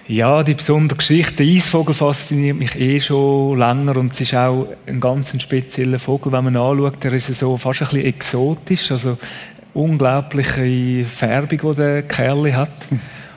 Ja, 0.07 0.43
die 0.43 0.53
besondere 0.53 0.97
Geschichte. 0.97 1.43
Der 1.43 1.47
Eisvogel 1.47 1.95
fasziniert 1.95 2.57
mich 2.57 2.75
eh 2.75 2.99
schon 2.99 3.57
länger 3.57 3.97
und 3.97 4.13
es 4.13 4.21
ist 4.21 4.35
auch 4.35 4.67
ein 4.85 4.99
ganz 4.99 5.41
spezieller 5.41 5.97
Vogel, 5.97 6.31
wenn 6.33 6.43
man 6.43 6.57
anschaut. 6.57 7.03
Der 7.03 7.13
ist 7.13 7.33
so 7.33 7.57
fast 7.57 7.81
ein 7.81 7.87
bisschen 7.87 8.05
exotisch, 8.05 8.91
also 8.91 9.17
unglaubliche 9.73 11.05
Färbung, 11.05 11.71
die 11.71 11.75
der 11.77 12.03
Kerl 12.03 12.53
hat. 12.55 12.69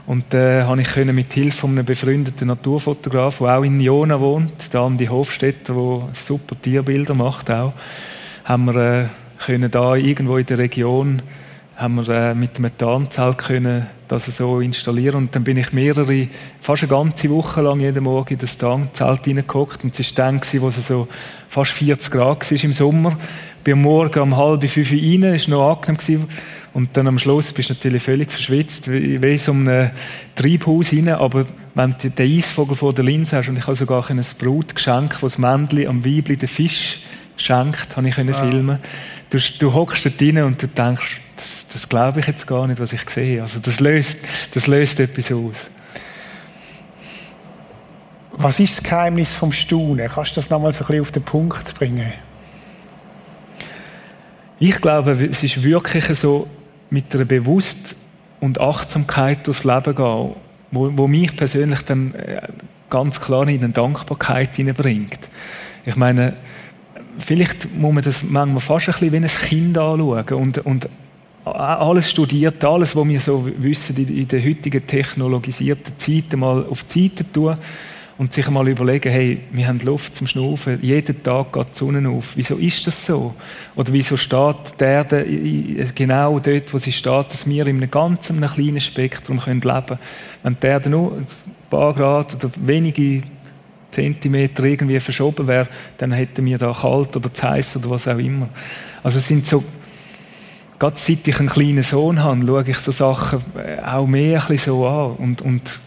Und 0.09 0.33
äh, 0.33 0.62
habe 0.62 0.81
ich 0.81 0.88
können 0.88 1.14
mit 1.14 1.35
Hilfe 1.35 1.59
von 1.59 1.73
einem 1.73 1.85
befreundeten 1.85 2.49
Naturfotograf, 2.49 3.40
der 3.40 3.59
auch 3.59 3.62
in 3.62 3.79
Jona 3.79 4.18
wohnt, 4.18 4.73
der 4.73 4.81
Andi 4.81 5.05
Hofstetter, 5.05 5.75
der 5.75 6.09
super 6.14 6.57
Tierbilder 6.59 7.12
macht 7.12 7.51
auch, 7.51 7.75
haben 8.42 8.64
wir 8.64 9.03
äh, 9.03 9.07
können 9.44 9.71
da 9.71 9.97
irgendwo 9.97 10.38
in 10.38 10.47
der 10.47 10.57
Region 10.57 11.21
haben 11.79 11.94
wir 11.94 12.09
äh, 12.09 12.35
mit 12.35 12.57
dem 12.57 12.62
Methanzelt 12.62 13.38
können 13.38 13.87
das 14.09 14.25
so 14.27 14.61
installieren 14.61 15.14
und 15.14 15.37
dann 15.37 15.44
bin 15.44 15.59
ich 15.59 15.73
mehrere, 15.73 16.27
fast 16.61 16.83
eine 16.83 16.90
ganze 16.90 17.31
Woche 17.31 17.61
lang 17.61 17.79
jeden 17.79 18.03
Morgen 18.03 18.33
in 18.33 18.38
das 18.38 18.59
Tankzelt 18.59 19.27
hineingeguckt 19.27 19.85
und 19.85 19.99
es 19.99 20.16
war 20.18 20.25
dann, 20.25 20.40
wo 20.55 20.68
es 20.68 20.88
so 20.88 21.07
fast 21.49 21.73
40 21.73 22.11
Grad 22.11 22.51
war 22.51 22.64
im 22.64 22.73
Sommer. 22.73 23.16
Ich 23.59 23.64
bin 23.64 23.75
am 23.75 23.83
Morgen 23.83 24.21
um 24.21 24.37
halb 24.37 24.66
fünf 24.68 24.92
rein, 24.92 25.23
es 25.25 25.51
war 25.51 25.59
noch 25.59 25.77
angenehm 25.77 25.99
gewesen. 25.99 26.29
und 26.75 26.97
dann 26.97 27.07
am 27.07 27.18
Schluss 27.18 27.53
bist 27.53 27.68
du 27.68 27.75
natürlich 27.75 28.03
völlig 28.03 28.31
verschwitzt, 28.31 28.90
wie, 28.90 29.21
wie 29.21 29.37
so 29.37 29.53
ein 29.53 29.90
Treibhaus 30.37 30.92
rein, 30.92 31.09
aber 31.09 31.44
wenn 31.75 31.94
du 32.01 32.09
den 32.09 32.38
Eisvogel 32.38 32.77
vor 32.77 32.94
der 32.94 33.05
Linse 33.05 33.37
hast 33.37 33.49
und 33.49 33.59
ich 33.59 33.66
habe 33.66 33.77
sogar 33.77 34.09
ein 34.09 34.21
Brutgeschenk, 34.38 35.18
das 35.21 35.21
das 35.21 35.38
Männchen 35.38 35.87
am 35.87 36.05
Weibli 36.05 36.37
den 36.37 36.49
Fisch 36.49 37.01
schenkt, 37.37 37.97
habe 37.97 38.09
ich 38.09 38.14
können 38.14 38.33
wow. 38.33 38.40
filmen. 38.40 38.79
Du, 39.31 39.38
du 39.59 39.75
hockst 39.75 40.07
dort 40.07 40.21
rein 40.23 40.42
und 40.44 40.62
du 40.62 40.66
denkst, 40.66 41.21
das, 41.37 41.68
das 41.68 41.88
glaube 41.88 42.21
ich 42.21 42.27
jetzt 42.27 42.47
gar 42.47 42.66
nicht, 42.66 42.81
was 42.81 42.92
ich 42.92 43.09
sehe. 43.09 43.42
Also 43.42 43.61
das 43.61 43.81
löst, 43.81 44.21
das 44.55 44.66
löst 44.66 44.99
etwas 45.01 45.31
aus. 45.31 45.71
Was 48.33 48.61
ist 48.61 48.79
das 48.79 48.83
Geheimnis 48.85 49.35
vom 49.35 49.53
Staunen? 49.53 50.09
Kannst 50.09 50.33
du 50.33 50.35
das 50.37 50.49
nochmal 50.49 50.73
so 50.73 50.85
ein 50.85 50.87
bisschen 50.87 51.01
auf 51.03 51.12
den 51.12 51.23
Punkt 51.23 51.75
bringen? 51.75 52.12
Ich 54.61 54.81
glaube, 54.81 55.12
es 55.31 55.42
ist 55.42 55.62
wirklich 55.62 56.05
so, 56.18 56.49
mit 56.90 57.14
einer 57.14 57.25
Bewusst 57.25 57.94
und 58.40 58.61
Achtsamkeit 58.61 59.47
durchs 59.47 59.64
Leben 59.64 59.94
gehen, 59.94 60.33
wo, 60.71 60.90
wo 60.97 61.07
mich 61.07 61.37
persönlich 61.37 61.81
dann 61.83 62.14
äh, 62.14 62.40
ganz 62.90 63.21
klar 63.21 63.47
in 63.47 63.62
eine 63.62 63.73
Dankbarkeit 63.73 64.57
hineinbringt. 64.57 65.29
Ich 65.85 65.97
meine, 65.97 66.35
vielleicht 67.18 67.75
muss 67.77 67.92
man 67.92 68.05
das 68.05 68.23
manchmal 68.23 68.61
fast 68.61 68.88
ein 68.88 69.11
bisschen 69.11 69.12
wie 69.12 69.16
ein 69.16 69.49
Kind 69.49 69.79
anschauen 69.79 70.25
und, 70.31 70.59
und 70.59 70.88
alles 71.44 72.11
studiert, 72.11 72.62
alles, 72.64 72.94
was 72.94 73.09
wir 73.09 73.21
so 73.21 73.49
wissen, 73.59 73.97
in 73.97 74.29
der 74.29 74.44
heutigen 74.44 74.87
technologisierten 74.87 75.99
Zeit 75.99 76.37
mal 76.37 76.66
auf 76.66 76.85
die 76.85 77.09
Seite 77.09 77.31
tun 77.33 77.57
und 78.18 78.33
sich 78.33 78.50
mal 78.50 78.66
überlegen, 78.68 79.12
hey, 79.12 79.40
wir 79.52 79.68
haben 79.68 79.78
Luft 79.78 80.16
zum 80.16 80.26
Schnaufen, 80.26 80.81
jeden 80.83 81.22
Tag 81.22 81.52
geht 81.52 81.68
die 81.72 81.78
Sonne 81.78 82.09
auf. 82.09 82.33
Wieso 82.35 82.57
ist 82.57 82.85
das 82.87 83.07
so? 83.07 83.33
Oder 83.76 83.92
wieso 83.92 84.16
steht 84.16 84.57
die 84.78 84.85
Erde 84.85 85.24
genau 85.94 86.40
dort, 86.40 86.74
wo 86.74 86.78
sie 86.78 86.90
steht, 86.90 87.33
dass 87.33 87.46
wir 87.46 87.66
in 87.68 87.76
einem 87.76 87.90
ganz 87.90 88.28
einem 88.28 88.50
kleinen 88.50 88.81
Spektrum 88.81 89.40
leben 89.46 89.61
können? 89.61 89.98
Wenn 90.42 90.57
die 90.61 90.66
Erde 90.66 90.90
nur 90.90 91.12
ein 91.12 91.26
paar 91.70 91.94
Grad 91.94 92.35
oder 92.35 92.50
wenige 92.57 93.22
Zentimeter 93.92 94.64
irgendwie 94.64 94.98
verschoben 94.98 95.46
wäre, 95.46 95.68
dann 95.96 96.11
hätten 96.11 96.44
wir 96.44 96.59
da 96.59 96.72
kalt 96.72 97.16
oder 97.16 97.33
zu 97.33 97.42
heiß 97.48 97.76
oder 97.76 97.90
was 97.90 98.09
auch 98.09 98.18
immer. 98.18 98.48
Also 99.04 99.18
es 99.18 99.28
sind 99.28 99.46
so, 99.46 99.62
gerade 100.76 100.96
seit 100.98 101.26
ich 101.26 101.38
einen 101.38 101.48
kleinen 101.48 101.85
Sohn 101.85 102.20
habe, 102.22 102.44
schaue 102.44 102.64
ich 102.68 102.78
so 102.78 102.90
Sachen 102.90 103.40
auch 103.87 104.07
mehr 104.09 104.42
ein 104.42 104.48
bisschen 104.48 104.72
so 104.72 104.88
an 104.88 105.12
und, 105.12 105.40
und, 105.40 105.81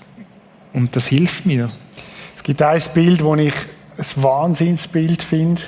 und 0.72 0.96
das 0.96 1.08
hilft 1.08 1.46
mir. 1.46 1.70
Gibt 2.52 2.64
ein 2.64 2.82
Bild, 2.94 3.22
das 3.22 3.40
ich 3.40 3.54
ein 3.98 4.24
Wahnsinnsbild 4.24 5.24
finde. 5.24 5.62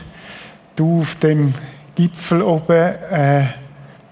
Du 0.76 1.00
auf 1.00 1.16
dem 1.16 1.54
Gipfel 1.96 2.42
oben 2.42 2.94
äh, 3.10 3.46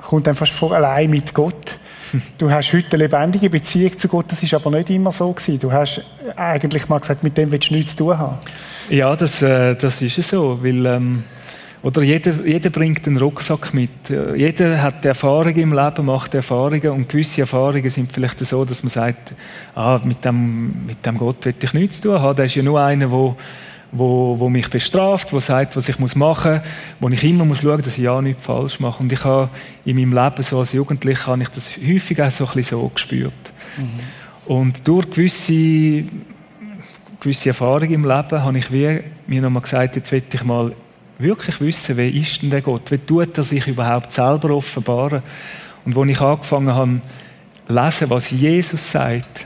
kommt 0.02 0.26
einfach 0.26 0.50
vor 0.50 0.72
allein 0.72 1.10
mit 1.10 1.34
Gott. 1.34 1.76
Du 2.38 2.50
hast 2.50 2.72
heute 2.72 2.94
eine 2.94 3.04
lebendige 3.04 3.50
Beziehung 3.50 3.98
zu 3.98 4.08
Gott, 4.08 4.28
das 4.30 4.42
ist 4.42 4.54
aber 4.54 4.72
nicht 4.72 4.90
immer 4.90 5.12
so 5.12 5.34
gewesen. 5.34 5.60
Du 5.60 5.70
hast 5.70 6.02
eigentlich 6.38 6.88
mal 6.88 7.00
gesagt, 7.00 7.24
mit 7.24 7.36
dem 7.36 7.52
willst 7.52 7.72
du 7.72 7.74
nichts 7.74 7.92
zu 7.92 8.06
tun 8.06 8.18
haben. 8.18 8.38
Ja, 8.90 9.18
das, 9.18 9.42
äh, 9.42 9.76
das 9.76 10.02
ist 10.02 10.24
so, 10.24 10.58
weil 10.64 10.86
ähm, 10.86 11.26
oder 11.84 12.04
jeder, 12.04 12.34
jeder 12.46 12.70
bringt 12.70 13.08
einen 13.08 13.18
Rucksack 13.18 13.74
mit. 13.74 13.90
Jeder 14.36 14.82
hat 14.82 15.04
Erfahrungen 15.04 15.58
im 15.58 15.74
Leben, 15.74 16.06
macht 16.06 16.36
Erfahrungen 16.36 16.90
und 16.92 17.10
gewisse 17.10 17.42
Erfahrungen 17.42 17.90
sind 17.90 18.12
vielleicht 18.12 18.40
so, 18.40 18.64
dass 18.66 18.84
man 18.84 18.92
sagt, 18.92 19.34
ah, 19.74 20.00
mit 20.04 20.24
dem, 20.24 20.86
mit 20.86 21.04
dem 21.06 21.18
Gott 21.18 21.44
will 21.46 21.56
ich 21.60 21.74
nichts 21.74 22.02
zu 22.02 22.10
tun 22.10 22.22
haben. 22.22 22.36
Der 22.36 22.46
ist 22.46 22.56
ja 22.56 22.62
nur 22.62 22.80
einer, 22.80 23.08
der 23.08 23.36
wo, 23.92 24.40
wo 24.40 24.50
mich 24.50 24.70
bestraft, 24.70 25.34
wo 25.34 25.40
sagt, 25.40 25.76
was 25.76 25.90
ich 25.90 26.00
muss 26.00 26.16
machen 26.16 26.54
muss, 26.54 26.62
wo 27.00 27.10
ich 27.10 27.24
immer 27.24 27.46
muss 27.46 27.62
schauen, 27.62 27.82
dass 27.82 27.98
ich 27.98 28.04
ja 28.04 28.22
nichts 28.22 28.46
falsch 28.46 28.80
mache. 28.80 29.04
Und 29.04 29.12
ich 29.12 29.24
habe 29.24 29.50
in 29.84 29.98
meinem 29.98 30.14
Leben 30.14 30.44
so 30.44 30.60
als 30.60 30.74
Jugendlicher 30.74 31.28
habe 31.28 31.42
ich 31.42 31.50
das 31.50 31.72
häufig 31.78 32.22
auch 32.22 32.32
so 32.32 32.46
ein 32.46 32.54
bisschen 32.54 32.80
so 32.80 32.92
gespürt. 32.94 33.34
Mhm. 33.78 34.54
Und 34.54 34.88
durch 34.88 35.10
gewisse, 35.12 36.06
gewisse 37.20 37.50
Erfahrungen 37.50 37.94
im 37.94 38.04
Leben 38.04 38.44
habe 38.44 38.58
ich 38.58 38.72
wie, 38.72 39.02
mir 39.28 39.42
nochmal 39.42 39.64
gesagt, 39.64 39.96
jetzt 39.96 40.12
will 40.12 40.24
ich 40.32 40.44
mal 40.44 40.74
wirklich 41.22 41.60
wissen, 41.62 41.98
wer 41.98 42.12
ist 42.12 42.42
denn 42.42 42.50
der 42.50 42.62
Gott? 42.62 42.92
Wie 42.92 42.98
tut 42.98 43.38
er 43.38 43.44
sich 43.44 43.68
überhaupt 43.68 44.12
selber 44.12 44.52
offenbaren? 44.52 45.24
Und 45.86 45.98
als 45.98 46.10
ich 46.10 46.22
angefangen 46.22 46.74
habe, 46.74 47.02
lesen, 47.68 48.10
was 48.10 48.32
Jesus 48.32 48.92
sagt, 48.92 49.46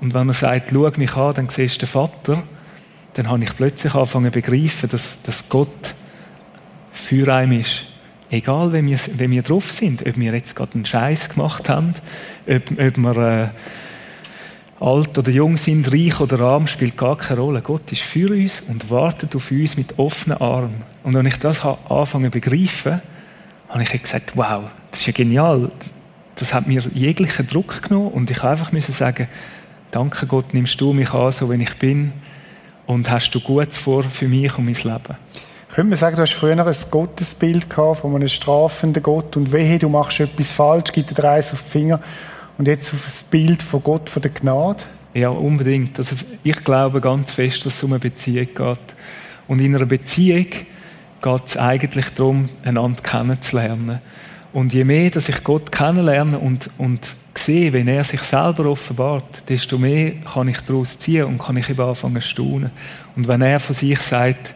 und 0.00 0.12
wenn 0.14 0.28
er 0.28 0.34
sagt, 0.34 0.70
schau 0.72 0.90
mich 0.96 1.16
an, 1.16 1.34
dann 1.34 1.48
siehst 1.48 1.76
du 1.76 1.86
den 1.86 1.88
Vater, 1.88 2.42
dann 3.14 3.30
habe 3.30 3.44
ich 3.44 3.56
plötzlich 3.56 3.94
angefangen 3.94 4.32
zu 4.32 4.40
begreifen, 4.40 4.90
dass, 4.90 5.22
dass 5.22 5.48
Gott 5.48 5.94
für 6.92 7.32
einen 7.34 7.60
ist. 7.60 7.84
Egal, 8.28 8.72
wenn 8.72 8.88
wir, 8.88 8.98
wenn 9.16 9.30
wir 9.30 9.42
drauf 9.42 9.70
sind, 9.70 10.04
ob 10.06 10.18
wir 10.18 10.34
jetzt 10.34 10.56
gerade 10.56 10.74
einen 10.74 10.84
Scheiß 10.84 11.30
gemacht 11.30 11.68
haben, 11.68 11.94
ob, 12.46 12.70
ob 12.72 12.96
wir 12.98 13.16
äh, 13.16 13.48
alt 14.80 15.16
oder 15.16 15.30
jung 15.30 15.56
sind, 15.56 15.90
reich 15.90 16.20
oder 16.20 16.40
arm, 16.40 16.66
spielt 16.66 16.96
gar 16.96 17.16
keine 17.16 17.40
Rolle. 17.40 17.62
Gott 17.62 17.90
ist 17.92 18.02
für 18.02 18.30
uns 18.30 18.62
und 18.68 18.90
wartet 18.90 19.34
auf 19.34 19.50
uns 19.50 19.76
mit 19.76 19.98
offenen 19.98 20.38
Armen. 20.38 20.82
Und 21.02 21.16
als 21.16 21.26
ich 21.26 21.38
das 21.38 21.60
zu 21.60 22.30
begreifen, 22.30 23.00
habe 23.68 23.82
ich 23.82 24.02
gesagt, 24.02 24.32
wow, 24.36 24.64
das 24.90 25.00
ist 25.00 25.06
ja 25.06 25.12
genial. 25.12 25.70
Das 26.34 26.52
hat 26.52 26.66
mir 26.66 26.82
jeglichen 26.92 27.46
Druck 27.46 27.82
genommen 27.82 28.10
und 28.10 28.30
ich 28.30 28.42
einfach 28.42 28.72
müssen 28.72 28.92
sagen, 28.92 29.28
danke 29.90 30.26
Gott, 30.26 30.52
nimmst 30.52 30.80
du 30.80 30.92
mich 30.92 31.12
an, 31.12 31.32
so 31.32 31.50
wie 31.50 31.62
ich 31.62 31.76
bin 31.78 32.12
und 32.86 33.10
hast 33.10 33.30
du 33.30 33.40
Gutes 33.40 33.78
vor 33.78 34.04
für 34.04 34.28
mich 34.28 34.56
und 34.58 34.66
mein 34.66 34.74
Leben. 34.74 35.16
Können 35.74 35.90
wir 35.90 35.96
sagen, 35.96 36.16
du 36.16 36.22
hast 36.22 36.32
früher 36.32 36.58
ein 36.58 36.76
Gottesbild 36.90 37.68
gehabt 37.68 38.00
von 38.00 38.14
einem 38.14 38.28
strafenden 38.28 39.02
Gott 39.02 39.36
und 39.36 39.52
wehe, 39.52 39.78
du 39.78 39.88
machst 39.88 40.20
etwas 40.20 40.50
falsch, 40.50 40.92
gibt 40.92 41.16
dir 41.16 41.24
eins 41.28 41.52
auf 41.52 41.62
den 41.62 41.70
Finger 41.70 42.00
und 42.58 42.68
jetzt 42.68 42.92
auf 42.92 43.04
das 43.04 43.22
Bild 43.24 43.62
von 43.62 43.82
Gott, 43.82 44.08
von 44.08 44.22
der 44.22 44.30
Gnade? 44.30 44.84
Ja, 45.14 45.28
unbedingt. 45.28 45.98
Also 45.98 46.16
ich 46.42 46.56
glaube 46.64 47.00
ganz 47.00 47.32
fest, 47.32 47.64
dass 47.64 47.76
es 47.76 47.82
um 47.82 47.92
eine 47.92 48.00
Beziehung 48.00 48.48
geht. 48.54 48.78
Und 49.48 49.60
in 49.60 49.74
einer 49.74 49.86
Beziehung 49.86 50.46
geht 50.46 51.46
es 51.46 51.56
eigentlich 51.56 52.10
darum, 52.10 52.48
einander 52.62 53.02
kennenzulernen. 53.02 54.00
Und 54.52 54.72
je 54.72 54.84
mehr, 54.84 55.10
dass 55.10 55.28
ich 55.28 55.44
Gott 55.44 55.70
kennenlerne 55.70 56.38
und, 56.38 56.70
und 56.78 57.14
sehe, 57.38 57.72
wenn 57.72 57.88
er 57.88 58.04
sich 58.04 58.22
selber 58.22 58.66
offenbart, 58.66 59.42
desto 59.48 59.78
mehr 59.78 60.12
kann 60.32 60.48
ich 60.48 60.60
daraus 60.60 60.98
ziehen 60.98 61.24
und 61.24 61.38
kann 61.38 61.56
ich 61.56 61.68
eben 61.68 61.80
anfangen 61.80 62.22
zu 62.22 62.28
staunen. 62.28 62.70
Und 63.16 63.28
wenn 63.28 63.42
er 63.42 63.60
von 63.60 63.74
sich 63.74 64.00
sagt, 64.00 64.54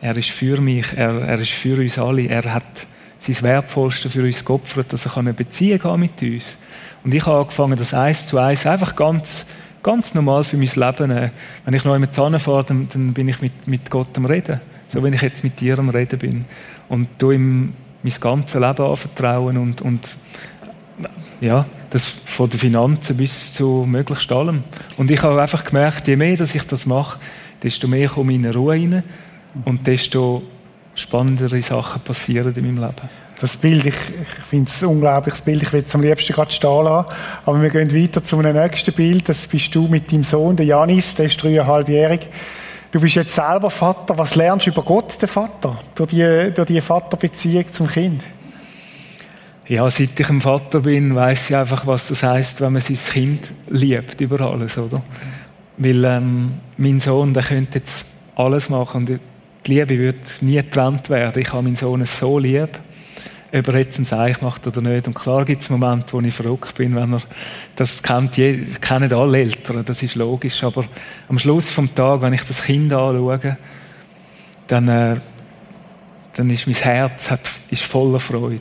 er 0.00 0.16
ist 0.16 0.30
für 0.30 0.60
mich, 0.60 0.86
er, 0.96 1.20
er 1.20 1.38
ist 1.38 1.52
für 1.52 1.76
uns 1.76 1.98
alle, 1.98 2.26
er 2.28 2.54
hat 2.54 2.86
sein 3.18 3.42
Wertvollste 3.42 4.08
für 4.08 4.22
uns 4.22 4.44
geopfert, 4.44 4.92
dass 4.92 5.06
er 5.06 5.18
eine 5.18 5.34
Beziehung 5.34 5.82
haben 5.84 6.00
mit 6.00 6.22
uns. 6.22 6.56
Und 7.04 7.14
ich 7.14 7.24
habe 7.24 7.40
angefangen, 7.40 7.78
das 7.78 7.94
eins 7.94 8.26
zu 8.26 8.38
eins 8.38 8.66
einfach 8.66 8.94
ganz, 8.94 9.46
ganz 9.82 10.14
normal 10.14 10.44
für 10.44 10.56
mein 10.56 10.66
Leben 10.66 11.08
nehmen. 11.08 11.30
Wenn 11.64 11.74
ich 11.74 11.84
noch 11.84 11.94
einmal 11.94 12.10
zusammenfahre, 12.10 12.64
dann, 12.64 12.88
dann 12.92 13.12
bin 13.12 13.28
ich 13.28 13.40
mit, 13.40 13.66
mit 13.66 13.90
Gott 13.90 14.16
am 14.16 14.26
Reden. 14.26 14.60
So 14.88 15.04
wie 15.04 15.14
ich 15.14 15.22
jetzt 15.22 15.44
mit 15.44 15.60
dir 15.60 15.78
am 15.78 15.88
Reden 15.88 16.18
bin. 16.18 16.44
Und 16.88 17.08
du 17.18 17.30
ihm 17.30 17.74
mein 18.02 18.14
ganzes 18.20 18.60
Leben 18.60 18.82
anvertrauen 18.82 19.56
und, 19.56 19.80
und 19.82 20.16
ja, 21.40 21.64
das 21.90 22.08
von 22.08 22.48
den 22.50 22.60
Finanzen 22.60 23.16
bis 23.16 23.52
zu 23.52 23.84
möglichst 23.86 24.30
allem. 24.30 24.62
Und 24.96 25.10
ich 25.10 25.22
habe 25.22 25.40
einfach 25.40 25.64
gemerkt, 25.64 26.06
je 26.06 26.16
mehr 26.16 26.36
dass 26.36 26.54
ich 26.54 26.66
das 26.66 26.86
mache, 26.86 27.18
desto 27.62 27.88
mehr 27.88 28.08
komme 28.08 28.32
ich 28.32 28.38
in 28.38 28.46
eine 28.46 28.54
Ruhe 28.54 28.72
rein 28.72 29.02
und 29.64 29.86
desto 29.86 30.42
spannendere 30.94 31.60
Sachen 31.62 32.02
passieren 32.02 32.54
in 32.54 32.66
meinem 32.66 32.88
Leben. 32.88 33.08
Das 33.40 33.56
Bild, 33.56 33.86
ich, 33.86 33.94
ich 33.94 34.44
finde 34.48 34.70
es 34.70 34.82
ein 34.82 34.90
unglaubliches 34.90 35.40
Bild. 35.40 35.62
Ich 35.62 35.72
will 35.72 35.82
es 35.84 35.94
am 35.94 36.02
liebsten 36.02 36.34
gerade 36.34 36.52
stehen 36.52 36.84
lassen. 36.84 37.08
Aber 37.46 37.62
wir 37.62 37.70
gehen 37.70 37.94
weiter 37.94 38.22
zu 38.22 38.38
einem 38.38 38.54
nächsten 38.54 38.92
Bild. 38.92 39.28
Das 39.28 39.46
bist 39.46 39.74
du 39.74 39.88
mit 39.88 40.12
deinem 40.12 40.24
Sohn, 40.24 40.56
der 40.56 40.66
Janis, 40.66 41.14
der 41.14 41.24
ist 41.24 41.42
dreieinhalbjährig. 41.42 42.28
Du 42.90 43.00
bist 43.00 43.14
jetzt 43.14 43.34
selber 43.34 43.70
Vater. 43.70 44.18
Was 44.18 44.34
lernst 44.34 44.66
du 44.66 44.70
über 44.70 44.82
Gott, 44.82 45.20
den 45.22 45.28
Vater, 45.28 45.78
durch 45.94 46.10
die, 46.10 46.50
durch 46.54 46.66
die 46.66 46.80
Vaterbeziehung 46.82 47.64
zum 47.72 47.88
Kind? 47.88 48.22
Ja, 49.68 49.88
seit 49.88 50.18
ich 50.18 50.28
ein 50.28 50.40
Vater 50.40 50.80
bin, 50.80 51.14
weiß 51.14 51.50
ich 51.50 51.56
einfach, 51.56 51.86
was 51.86 52.08
das 52.08 52.22
heißt, 52.22 52.60
wenn 52.60 52.72
man 52.74 52.82
sein 52.82 52.98
Kind 52.98 53.54
liebt 53.68 54.20
über 54.20 54.40
alles, 54.40 54.76
oder? 54.76 55.00
Weil 55.78 56.04
ähm, 56.04 56.54
mein 56.76 57.00
Sohn, 57.00 57.32
der 57.32 57.44
könnte 57.44 57.78
jetzt 57.78 58.04
alles 58.34 58.68
machen 58.68 59.02
und 59.02 59.08
die 59.08 59.72
Liebe 59.72 59.96
wird 59.96 60.42
nie 60.42 60.56
getrennt 60.56 61.08
werden. 61.08 61.40
Ich 61.40 61.52
habe 61.52 61.62
meinen 61.62 61.76
Sohn 61.76 62.04
so 62.04 62.38
lieb 62.38 62.70
ob 63.52 63.68
er 63.68 63.78
jetzt 63.78 63.98
ein 63.98 64.04
Seich 64.04 64.40
macht 64.42 64.66
oder 64.66 64.80
nicht. 64.80 65.06
Und 65.06 65.14
klar 65.14 65.44
gibt 65.44 65.62
es 65.62 65.70
Momente, 65.70 66.12
wo 66.12 66.20
ich 66.20 66.34
verrückt 66.34 66.74
bin, 66.76 66.94
wenn 66.94 67.14
er, 67.14 67.22
das 67.76 68.02
kennt 68.02 68.36
je, 68.36 68.64
kennen 68.80 69.12
alle 69.12 69.38
Eltern, 69.38 69.84
das 69.84 70.02
ist 70.02 70.14
logisch, 70.14 70.62
aber 70.62 70.84
am 71.28 71.38
Schluss 71.38 71.68
vom 71.68 71.92
Tag, 71.94 72.22
wenn 72.22 72.32
ich 72.32 72.44
das 72.44 72.62
Kind 72.62 72.92
anschaue, 72.92 73.56
dann, 74.68 74.88
äh, 74.88 75.16
dann 76.34 76.50
ist 76.50 76.66
mein 76.66 76.76
Herz 76.76 77.30
hat, 77.30 77.50
ist 77.70 77.82
voller 77.82 78.20
Freude. 78.20 78.60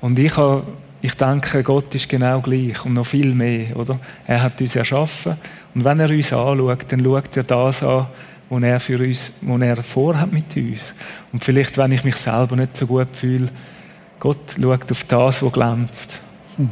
Und 0.00 0.18
ich, 0.18 0.36
habe, 0.36 0.64
ich 1.00 1.14
denke, 1.14 1.62
Gott 1.62 1.94
ist 1.94 2.08
genau 2.08 2.40
gleich 2.40 2.84
und 2.84 2.94
noch 2.94 3.06
viel 3.06 3.34
mehr, 3.34 3.76
oder? 3.76 3.98
Er 4.26 4.42
hat 4.42 4.60
uns 4.60 4.76
erschaffen 4.76 5.36
und 5.74 5.84
wenn 5.84 6.00
er 6.00 6.10
uns 6.10 6.32
anschaut, 6.32 6.84
dann 6.88 7.02
schaut 7.02 7.36
er 7.36 7.44
das 7.44 7.82
an, 7.82 8.06
was 8.50 8.62
er 8.62 8.80
für 8.80 8.98
uns, 8.98 9.32
was 9.40 9.62
er 9.62 9.82
vorhat 9.82 10.30
mit 10.30 10.54
uns. 10.54 10.92
Und 11.32 11.42
vielleicht, 11.42 11.78
wenn 11.78 11.92
ich 11.92 12.04
mich 12.04 12.16
selber 12.16 12.56
nicht 12.56 12.76
so 12.76 12.86
gut 12.86 13.08
fühle, 13.14 13.48
Gott 14.22 14.54
schaut 14.56 14.88
auf 14.88 15.02
das, 15.08 15.42
was 15.42 15.52
glänzt. 15.52 16.20
Hm. 16.56 16.70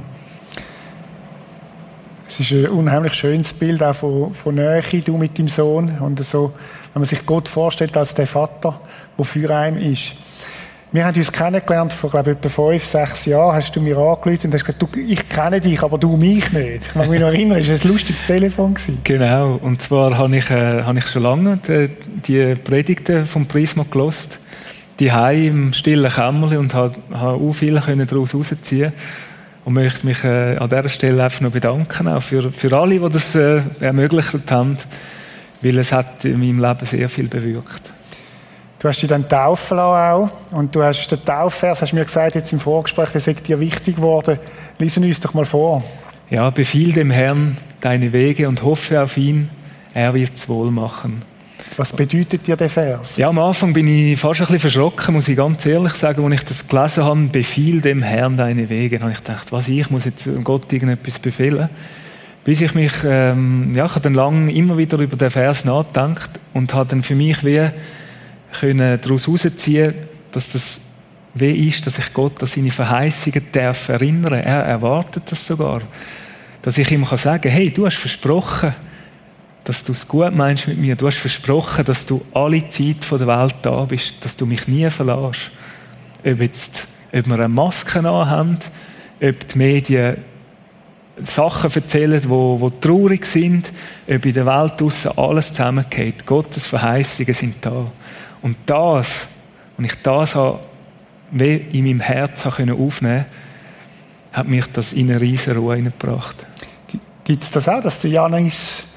Es 2.29 2.39
ist 2.39 2.53
ein 2.53 2.69
unheimlich 2.69 3.15
schönes 3.15 3.53
Bild 3.53 3.83
auch 3.83 3.93
von, 3.93 4.33
von 4.35 4.55
Nähe, 4.55 4.81
du 5.05 5.17
mit 5.17 5.37
deinem 5.37 5.49
Sohn. 5.49 5.99
Und 5.99 6.25
so, 6.25 6.53
wenn 6.95 7.01
man 7.01 7.09
sich 7.09 7.27
Gott 7.27 7.49
vorstellt 7.49 7.97
als 7.97 8.15
der 8.15 8.29
Vater, 8.29 8.81
der 9.19 9.25
für 9.25 9.53
einen 9.53 9.79
ist. 9.79 10.13
Wir 10.93 11.05
haben 11.05 11.17
uns 11.17 11.33
kennengelernt 11.33 11.93
vor, 11.93 12.11
glaube 12.11 12.31
ich, 12.31 12.37
etwa 12.37 12.49
fünf, 12.49 12.85
sechs 12.85 13.27
Jahren. 13.27 13.57
Hast 13.57 13.75
du 13.75 13.81
mir 13.81 13.99
angerufen 13.99 14.47
und 14.47 14.55
hast 14.55 14.65
gesagt, 14.65 14.81
du, 14.81 14.89
ich 15.01 15.29
kenne 15.29 15.61
dich, 15.61 15.83
aber 15.83 15.99
du 15.99 16.17
mich 16.17 16.53
nicht. 16.53 16.87
Ich 16.87 16.93
kann 16.93 17.11
mich 17.11 17.19
noch 17.19 17.29
erinnern, 17.29 17.59
es 17.59 17.69
war 17.69 17.75
ein 17.75 17.93
lustiges 17.93 18.27
Telefon. 18.27 18.75
Gewesen. 18.75 19.01
Genau. 19.03 19.59
Und 19.61 19.83
zwar 19.83 20.17
habe 20.17 20.37
ich, 20.37 20.49
äh, 20.51 20.85
habe 20.85 21.01
ich 21.01 21.07
schon 21.09 21.25
lange 21.25 21.59
die, 21.67 21.91
die 22.29 22.55
Predigten 22.55 23.27
vom 23.27 23.47
Prisma 23.47 23.85
gelost 23.91 24.39
die 25.01 25.47
im 25.47 25.73
stillen 25.73 26.13
Kämmerchen 26.13 26.59
und 26.59 26.75
habe, 26.75 26.97
habe 27.13 27.43
auch 27.43 27.53
viel 27.53 27.75
daraus 27.75 28.33
herausziehen 28.33 28.93
und 29.65 29.75
möchte 29.75 30.07
mich 30.07 30.23
äh, 30.25 30.57
an 30.57 30.69
dieser 30.69 30.89
Stelle 30.89 31.25
einfach 31.25 31.41
noch 31.41 31.51
bedanken, 31.51 32.07
auch 32.07 32.23
für, 32.23 32.53
für 32.53 32.77
alle, 32.77 32.99
die 32.99 33.09
das 33.09 33.35
äh, 33.35 33.63
ermöglicht 33.81 34.51
haben, 34.51 34.77
weil 35.63 35.79
es 35.79 35.91
hat 35.93 36.25
in 36.25 36.39
meinem 36.39 36.61
Leben 36.61 36.87
sehr 36.87 37.09
viel 37.09 37.29
bewirkt. 37.29 37.93
Du 38.79 38.89
hast 38.89 39.01
dich 39.01 39.09
dann 39.09 39.29
taufen 39.29 39.77
lassen 39.77 40.31
auch 40.53 40.57
und 40.57 40.75
du 40.75 40.83
hast 40.83 41.09
den 41.09 41.23
Taufvers, 41.25 41.83
hast 41.83 41.93
mir 41.93 42.05
gesagt, 42.05 42.35
jetzt 42.35 42.53
im 42.53 42.61
Vorgespräch, 42.61 43.11
der 43.11 43.27
ist 43.27 43.49
dir 43.49 43.61
wichtig 43.61 43.97
geworden. 43.97 44.39
Lies 44.79 44.97
uns 44.97 45.21
doch 45.21 45.35
mal 45.35 45.45
vor. 45.45 45.83
Ja, 46.31 46.49
befiehl 46.51 46.93
dem 46.93 47.11
Herrn 47.11 47.59
deine 47.81 48.13
Wege 48.13 48.49
und 48.49 48.63
hoffe 48.63 49.03
auf 49.03 49.17
ihn. 49.17 49.51
er 49.93 50.15
wird 50.15 50.35
es 50.35 50.49
wohl 50.49 50.71
machen. 50.71 51.23
Was 51.81 51.95
bedeutet 51.95 52.47
dir 52.47 52.57
der 52.57 52.69
Vers? 52.69 53.17
Ja, 53.17 53.31
am 53.31 53.39
Anfang 53.39 53.73
bin 53.73 53.87
ich 53.87 54.21
fast 54.21 54.43
ein 54.43 54.49
bisschen 54.49 54.59
verschrocken, 54.59 55.15
muss 55.15 55.29
ich 55.29 55.37
ganz 55.39 55.65
ehrlich 55.65 55.95
sagen, 55.95 56.23
als 56.23 56.35
ich 56.35 56.45
das 56.45 56.69
gelesen 56.69 57.05
habe, 57.05 57.21
befiehl 57.33 57.81
dem 57.81 58.03
Herrn 58.03 58.37
deine 58.37 58.69
Wege. 58.69 58.99
Dann 58.99 59.05
habe 59.05 59.13
ich 59.13 59.25
gedacht, 59.25 59.51
was 59.51 59.67
ich 59.67 59.89
muss 59.89 60.05
jetzt 60.05 60.29
Gott 60.45 60.71
irgendetwas 60.71 61.19
befehlen. 61.19 61.71
Bis 62.45 62.61
ich 62.61 62.75
mich, 62.75 62.93
ähm, 63.03 63.73
ja, 63.75 63.87
ich 63.87 63.93
habe 63.93 64.03
dann 64.03 64.13
lange 64.13 64.53
immer 64.53 64.77
wieder 64.77 64.99
über 64.99 65.17
den 65.17 65.31
Vers 65.31 65.65
nachgedacht 65.65 66.29
und 66.53 66.75
habe 66.75 66.91
dann 66.91 67.03
für 67.03 67.15
mich 67.15 67.43
wie 67.47 67.71
können 68.61 69.01
daraus 69.01 69.27
herausziehen, 69.27 69.95
dass 70.33 70.51
das 70.51 70.83
wie 71.33 71.67
ist, 71.67 71.87
dass 71.87 71.97
ich 71.97 72.13
Gott 72.13 72.43
an 72.43 72.47
seine 72.47 72.73
Verheißungen 72.73 73.47
darf 73.53 73.89
erinnern. 73.89 74.35
Er 74.35 74.65
erwartet 74.65 75.23
das 75.31 75.47
sogar. 75.47 75.81
Dass 76.61 76.77
ich 76.77 76.91
ihm 76.91 77.07
kann 77.07 77.17
sagen, 77.17 77.51
hey, 77.51 77.71
du 77.71 77.87
hast 77.87 77.97
versprochen, 77.97 78.75
dass 79.71 79.85
du 79.85 79.93
es 79.93 80.09
gut 80.09 80.35
meinst 80.35 80.67
mit 80.67 80.79
mir. 80.79 80.97
Du 80.97 81.07
hast 81.07 81.19
versprochen, 81.19 81.85
dass 81.85 82.05
du 82.05 82.27
alle 82.35 82.69
Zeit 82.71 83.09
der 83.09 83.27
Welt 83.29 83.55
da 83.63 83.85
bist, 83.85 84.15
dass 84.21 84.37
du 84.37 84.45
mich 84.45 84.67
nie 84.67 84.91
verlässt. 84.91 85.53
Ob, 86.25 86.41
jetzt, 86.41 86.89
ob 87.13 87.27
wir 87.29 87.35
eine 87.35 87.49
Maske 87.49 88.03
haben, 88.03 88.59
ob 89.23 89.49
die 89.49 89.59
Medien 89.59 90.17
Sachen 91.21 91.71
erzählen, 91.71 92.21
die 92.21 92.29
wo, 92.29 92.73
traurig 92.81 93.25
sind, 93.25 93.73
ob 94.09 94.27
in 94.27 94.35
der 94.35 94.45
Welt 94.45 94.73
draussen 94.81 95.17
alles 95.17 95.51
zusammengeht. 95.51 96.27
Gottes 96.27 96.67
Verheißungen 96.67 97.33
sind 97.33 97.55
da. 97.61 97.87
Und 98.43 98.57
das, 98.67 99.29
und 99.79 99.85
ich 99.85 99.95
das 100.03 100.35
habe, 100.35 100.59
in 101.31 101.85
meinem 101.85 102.01
Herz 102.01 102.45
aufnehmen 102.45 103.25
hat 104.33 104.49
mich 104.49 104.67
das 104.73 104.95
in 104.95 105.13
eine 105.13 105.21
riesige 105.21 105.57
Ruhe 105.57 105.77
hineingebracht. 105.77 106.45
Gibt 107.23 107.45
es 107.45 107.53
das 107.53 107.69
auch, 107.69 107.81
dass 107.81 108.01
der 108.01 108.11
Janis 108.11 108.90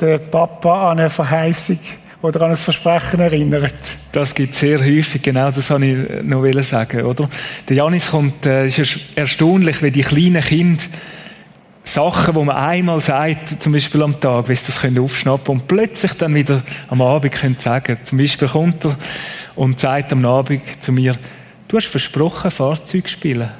der 0.00 0.18
Papa 0.18 0.90
an 0.90 0.98
eine 0.98 1.10
Verheißung 1.10 1.78
oder 2.22 2.42
an 2.42 2.50
ein 2.50 2.56
Versprechen 2.56 3.20
erinnert? 3.20 3.74
Das 4.12 4.34
gibt 4.34 4.54
es 4.54 4.60
sehr 4.60 4.80
häufig, 4.80 5.22
genau 5.22 5.50
das 5.50 5.70
wollte 5.70 5.86
ich 5.86 6.22
noch 6.24 6.62
sagen. 6.62 7.02
Oder? 7.02 7.28
Der 7.68 7.76
Janis 7.76 8.10
kommt, 8.10 8.46
äh, 8.46 8.66
ist 8.66 8.98
erstaunlich, 9.14 9.82
wie 9.82 9.90
die 9.90 10.02
kleinen 10.02 10.42
Kinder 10.42 10.84
Sachen, 11.84 12.34
die 12.34 12.44
man 12.44 12.56
einmal 12.56 13.00
sagt, 13.00 13.62
zum 13.62 13.72
Beispiel 13.72 14.02
am 14.02 14.18
Tag, 14.18 14.48
wie 14.48 14.54
sie 14.54 14.66
das 14.66 14.80
können 14.80 14.98
aufschnappen 14.98 15.54
und 15.54 15.68
plötzlich 15.68 16.14
dann 16.14 16.34
wieder 16.34 16.62
am 16.88 17.02
Abend 17.02 17.32
können 17.32 17.56
sagen. 17.58 17.98
Zum 18.02 18.18
Beispiel 18.18 18.48
kommt 18.48 18.84
er 18.86 18.96
und 19.54 19.78
sagt 19.78 20.12
am 20.12 20.24
Abend 20.24 20.62
zu 20.80 20.92
mir, 20.92 21.16
du 21.68 21.76
hast 21.76 21.86
versprochen, 21.86 22.50
Fahrzeug 22.50 23.08
spielen. 23.08 23.50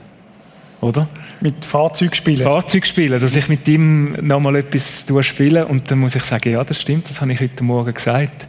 Oder? 0.80 1.06
Mit 1.44 1.62
Fahrzeug 1.62 2.86
spielen? 2.86 3.20
Dass 3.20 3.36
ich 3.36 3.50
mit 3.50 3.68
ihm 3.68 4.16
nochmal 4.22 4.56
etwas 4.56 5.04
spiele 5.20 5.66
und 5.66 5.90
dann 5.90 5.98
muss 5.98 6.14
ich 6.14 6.22
sagen, 6.22 6.50
ja, 6.50 6.64
das 6.64 6.80
stimmt, 6.80 7.10
das 7.10 7.20
habe 7.20 7.34
ich 7.34 7.40
heute 7.40 7.62
Morgen 7.62 7.92
gesagt. 7.92 8.48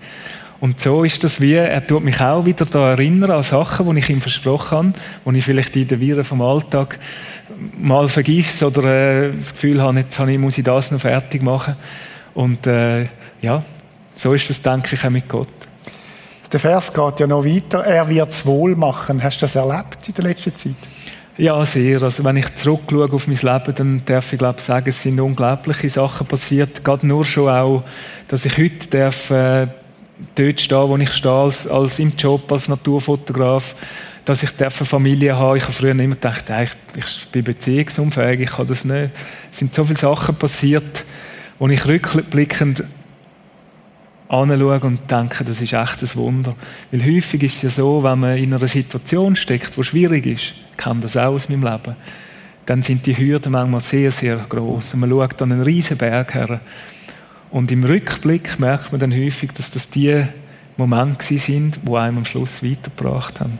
Und 0.62 0.80
so 0.80 1.04
ist 1.04 1.22
das 1.26 1.42
wie, 1.42 1.56
er 1.56 1.86
tut 1.86 2.06
mich 2.06 2.22
auch 2.22 2.46
wieder 2.46 2.64
da 2.64 2.92
erinnern 2.92 3.32
an 3.32 3.44
Sachen, 3.44 3.94
die 3.94 4.00
ich 4.00 4.10
ihm 4.10 4.22
versprochen 4.22 4.78
habe, 4.78 4.94
die 5.30 5.40
ich 5.40 5.44
vielleicht 5.44 5.76
in 5.76 5.90
den 5.90 6.00
Viren 6.00 6.24
vom 6.24 6.42
Alltag 6.42 6.98
mal 7.78 8.08
vergesse 8.08 8.66
oder 8.66 8.84
äh, 8.86 9.32
das 9.34 9.52
Gefühl 9.52 9.82
habe, 9.82 10.00
jetzt 10.00 10.18
habe 10.18 10.32
ich, 10.32 10.40
muss 10.40 10.58
ich 10.58 10.64
das 10.64 10.90
noch 10.92 11.02
fertig 11.02 11.44
machen. 11.44 11.76
Und 12.34 12.66
äh, 12.66 13.08
ja, 13.42 13.62
so 14.16 14.34
ist 14.34 14.50
das, 14.50 14.62
denke 14.62 14.96
ich, 14.96 15.06
auch 15.06 15.10
mit 15.10 15.28
Gott. 15.28 15.50
Der 16.50 16.62
Vers 16.62 16.94
geht 16.94 17.20
ja 17.20 17.28
noch 17.28 17.44
weiter. 17.44 17.80
Er 17.84 18.08
wird 18.08 18.30
es 18.30 18.46
wohl 18.46 18.78
machen. 18.78 19.22
Hast 19.22 19.40
du 19.40 19.42
das 19.42 19.58
erlebt 19.58 19.98
in 20.08 20.14
der 20.14 20.24
letzten 20.24 20.56
Zeit? 20.56 20.76
Ja, 21.38 21.66
sehr. 21.66 22.02
Also 22.02 22.24
wenn 22.24 22.38
ich 22.38 22.56
zurückschaue 22.56 23.12
auf 23.12 23.28
mein 23.28 23.36
Leben, 23.36 23.76
dann 23.76 24.02
darf 24.06 24.32
ich 24.32 24.40
glaube 24.40 24.62
sagen, 24.62 24.88
es 24.88 25.04
sind 25.04 25.20
unglaubliche 25.20 25.90
Sachen 25.90 26.26
passiert. 26.26 26.86
Gerade 26.86 27.06
nur 27.06 27.26
schon 27.26 27.50
auch, 27.50 27.84
dass 28.30 28.46
ich 28.46 28.58
heute 28.58 28.88
darf, 28.88 29.32
äh, 29.32 29.68
dort 30.36 30.62
stehen, 30.62 30.90
wo 30.90 30.96
ich 30.96 31.12
stehe, 31.12 31.34
als, 31.34 31.68
als 31.68 32.00
im 32.00 32.14
Job, 32.18 32.50
als 32.50 32.70
Naturfotograf, 32.70 33.76
dass 34.24 34.44
ich 34.44 34.52
eine 34.58 34.72
Familie 34.72 35.36
habe. 35.36 35.58
Ich 35.58 35.64
habe 35.64 35.74
früher 35.74 35.92
immer 35.92 36.16
gedacht, 36.16 36.46
ich, 36.50 36.72
ich 37.04 37.28
bin 37.28 37.44
beziehungsunfähig, 37.44 38.40
ich 38.40 38.52
kann 38.52 38.68
das 38.68 38.86
nicht. 38.86 39.10
Es 39.52 39.58
sind 39.58 39.76
so 39.76 39.84
viele 39.84 40.00
Sachen 40.00 40.36
passiert, 40.36 41.04
wo 41.60 41.68
ich 41.68 41.86
rückblickend 41.86 42.82
anschaue 44.30 44.80
und 44.80 45.12
denke, 45.12 45.44
das 45.44 45.60
ist 45.60 45.74
echt 45.74 46.02
ein 46.02 46.16
Wunder. 46.16 46.56
Weil 46.92 47.06
häufig 47.06 47.44
ist 47.44 47.58
es 47.58 47.62
ja 47.62 47.70
so, 47.70 48.04
wenn 48.04 48.20
man 48.20 48.38
in 48.38 48.54
einer 48.54 48.68
Situation 48.70 49.36
steckt, 49.36 49.76
die 49.76 49.84
schwierig 49.84 50.26
ist, 50.26 50.54
ich 50.78 50.84
kenne 50.84 51.02
das 51.02 51.18
auch 51.18 51.34
aus 51.34 51.50
meinem 51.50 51.64
Leben, 51.64 51.96
dann 52.66 52.82
sind 52.82 53.06
die 53.06 53.18
Hürden 53.18 53.52
manchmal 53.52 53.82
sehr, 53.82 54.12
sehr 54.12 54.38
groß. 54.38 54.96
Und 54.96 55.02
man 55.02 55.10
schaut 55.10 55.42
an 55.42 55.52
einen 55.52 55.62
riesen 55.62 55.98
Berg 55.98 56.34
her. 56.34 56.60
Und 57.52 57.72
im 57.72 57.84
Rückblick 57.84 58.60
merkt 58.60 58.92
man 58.92 59.00
dann 59.00 59.14
häufig, 59.14 59.52
dass 59.54 59.72
das 59.72 59.90
die 59.90 60.24
Momente 60.78 61.38
sind, 61.38 61.80
die 61.84 61.96
einem 61.96 62.18
am 62.18 62.26
Schluss 62.26 62.64
weitergebracht 62.64 63.40
haben. 63.40 63.60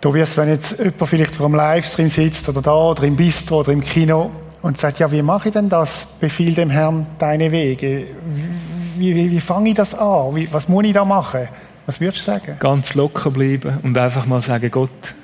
Tobias, 0.00 0.36
wenn 0.36 0.48
jetzt 0.48 0.78
jemand 0.78 1.08
vielleicht 1.08 1.34
vor 1.34 1.46
einem 1.46 1.54
Livestream 1.54 2.08
sitzt 2.08 2.48
oder 2.48 2.60
da 2.60 2.74
oder 2.74 3.04
im 3.04 3.16
Bistro 3.16 3.60
oder 3.60 3.72
im 3.72 3.80
Kino 3.80 4.30
und 4.60 4.76
sagt, 4.76 4.98
ja, 4.98 5.10
wie 5.10 5.22
mache 5.22 5.48
ich 5.48 5.54
denn 5.54 5.68
das? 5.68 6.06
Befiehl 6.20 6.54
dem 6.54 6.70
Herrn 6.70 7.06
deine 7.18 7.50
Wege. 7.50 8.08
Wie, 8.98 9.14
wie, 9.14 9.30
wie 9.30 9.40
fange 9.40 9.70
ich 9.70 9.74
das 9.74 9.94
an? 9.94 10.34
Wie, 10.34 10.52
was 10.52 10.68
muss 10.68 10.84
ich 10.84 10.92
da 10.92 11.04
machen? 11.04 11.48
Was 11.86 12.00
würdest 12.00 12.26
du 12.26 12.32
sagen? 12.32 12.56
Ganz 12.58 12.94
locker 12.94 13.30
bleiben 13.30 13.78
und 13.82 13.96
einfach 13.96 14.26
mal 14.26 14.42
sagen, 14.42 14.70
Gott, 14.70 15.14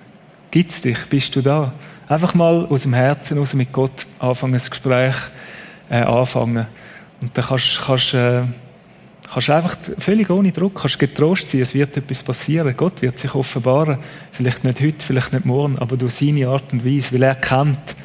gibt's 0.52 0.82
dich? 0.82 0.98
Bist 1.08 1.34
du 1.34 1.42
da? 1.42 1.72
Einfach 2.06 2.34
mal 2.34 2.66
aus 2.66 2.82
dem 2.82 2.94
Herzen 2.94 3.38
aus 3.38 3.54
mit 3.54 3.72
Gott 3.72 4.06
anfangen, 4.20 4.54
ein 4.54 4.70
Gespräch 4.70 5.16
äh, 5.90 6.02
anfangen. 6.02 6.66
Und 7.20 7.36
dann 7.36 7.44
kannst, 7.44 7.80
kannst, 7.84 8.14
äh, 8.14 8.42
kannst 9.32 9.50
einfach 9.50 9.76
völlig 9.98 10.28
ohne 10.30 10.52
Druck, 10.52 10.80
kannst 10.80 10.98
getrost 10.98 11.50
sein, 11.50 11.62
es 11.62 11.74
wird 11.74 11.96
etwas 11.96 12.22
passieren. 12.22 12.74
Gott 12.76 13.00
wird 13.00 13.18
sich 13.18 13.34
offenbaren. 13.34 13.98
Vielleicht 14.30 14.62
nicht 14.62 14.80
heute, 14.80 15.04
vielleicht 15.04 15.32
nicht 15.32 15.46
morgen, 15.46 15.78
aber 15.78 15.96
durch 15.96 16.14
seine 16.14 16.46
Art 16.46 16.70
und 16.72 16.84
Weise, 16.84 17.14
weil 17.14 17.22
er 17.22 17.34
kennt 17.34 17.96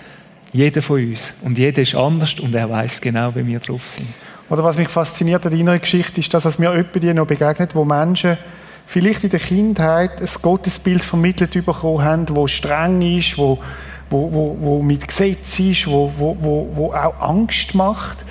jeden 0.54 0.82
von 0.82 1.04
uns. 1.04 1.34
Und 1.42 1.58
jeder 1.58 1.82
ist 1.82 1.96
anders 1.96 2.40
und 2.40 2.56
er 2.56 2.70
weiß 2.70 3.02
genau, 3.02 3.36
wie 3.36 3.46
wir 3.46 3.60
drauf 3.60 3.86
sind. 3.96 4.08
Oder 4.50 4.64
was 4.64 4.78
mich 4.78 4.88
fasziniert 4.88 5.46
an 5.46 5.52
deiner 5.52 5.78
Geschichte 5.78 6.22
ist, 6.22 6.34
dass 6.34 6.46
es 6.46 6.58
mir 6.58 6.74
jemand 6.74 7.16
noch 7.18 7.28
begegnet, 7.28 7.76
wo 7.76 7.84
Menschen 7.84 8.38
vielleicht 8.88 9.26
in 9.26 9.30
der 9.30 9.40
Kindheit 9.40 10.22
ein 10.22 10.30
Gottesbild 10.42 11.04
vermittelt 11.04 11.54
bekommen 11.66 12.04
haben, 12.04 12.26
wo 12.30 12.48
streng 12.48 13.02
ist, 13.02 13.38
wo, 13.38 13.60
wo, 14.10 14.32
wo, 14.32 14.58
wo 14.60 14.82
mit 14.82 15.06
Gesetz 15.06 15.60
ist, 15.60 15.88
wo, 15.88 16.12
wo, 16.18 16.36
wo, 16.40 16.72
wo 16.74 16.94
auch 16.94 17.20
Angst 17.20 17.76
macht. 17.76 18.26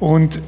Und 0.00 0.40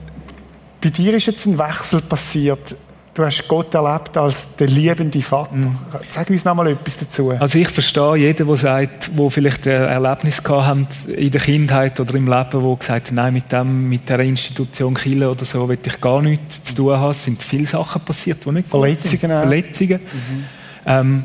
bei 0.81 0.89
dir 0.89 1.15
ist 1.15 1.27
jetzt 1.27 1.47
ein 1.47 1.59
Wechsel 1.59 2.01
passiert. 2.01 2.75
Du 3.15 3.25
hast 3.25 3.47
Gott 3.47 3.73
erlebt 3.73 4.17
als 4.17 4.57
der 4.57 4.67
liebende 4.67 5.23
Vater. 5.23 5.55
Mhm. 5.55 5.77
Sag 6.09 6.29
uns 6.31 6.45
noch 6.45 6.57
mal 6.57 6.67
etwas 6.67 6.97
dazu. 6.97 7.31
Also 7.31 7.61
ich 7.61 7.69
verstehe 7.69 8.17
jeden, 8.17 8.45
der 8.45 8.57
sagt, 8.57 9.17
wo 9.17 9.31
vielleicht 9.31 9.69
ein 9.69 9.85
Erlebnis 9.85 10.43
gehabt 10.43 11.07
in 11.07 11.31
der 11.31 11.41
Kindheit 11.41 12.01
oder 12.01 12.13
im 12.17 12.27
Leben, 12.27 12.63
wo 12.63 12.75
gesagt 12.75 13.07
hat, 13.07 13.15
nein, 13.15 13.35
mit 13.35 13.53
dem, 13.53 13.89
mit 13.89 14.09
der 14.09 14.19
Institution 14.19 14.95
Kille 14.95 15.31
oder 15.31 15.45
so, 15.45 15.69
will 15.69 15.79
ich 15.81 16.01
gar 16.01 16.21
nichts 16.23 16.65
zu 16.65 16.75
tun 16.75 16.97
haben. 16.97 17.13
Es 17.13 17.23
sind 17.23 17.41
viele 17.41 17.67
Sachen 17.67 18.03
passiert, 18.03 18.45
die 18.45 18.51
nicht 18.51 18.69
Verletzungen. 18.69 19.21
Sind. 19.21 19.31
Verletzungen. 19.31 20.01
Mhm. 20.01 20.45
Ähm, 20.85 21.25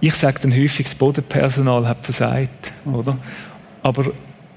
ich 0.00 0.14
sage 0.14 0.38
dann 0.40 0.52
häufig, 0.52 0.86
das 0.86 0.94
Bodenpersonal 0.94 1.88
hat 1.88 2.04
versagt, 2.04 2.70
mhm. 2.84 2.94
oder? 2.94 3.18
Aber 3.82 4.04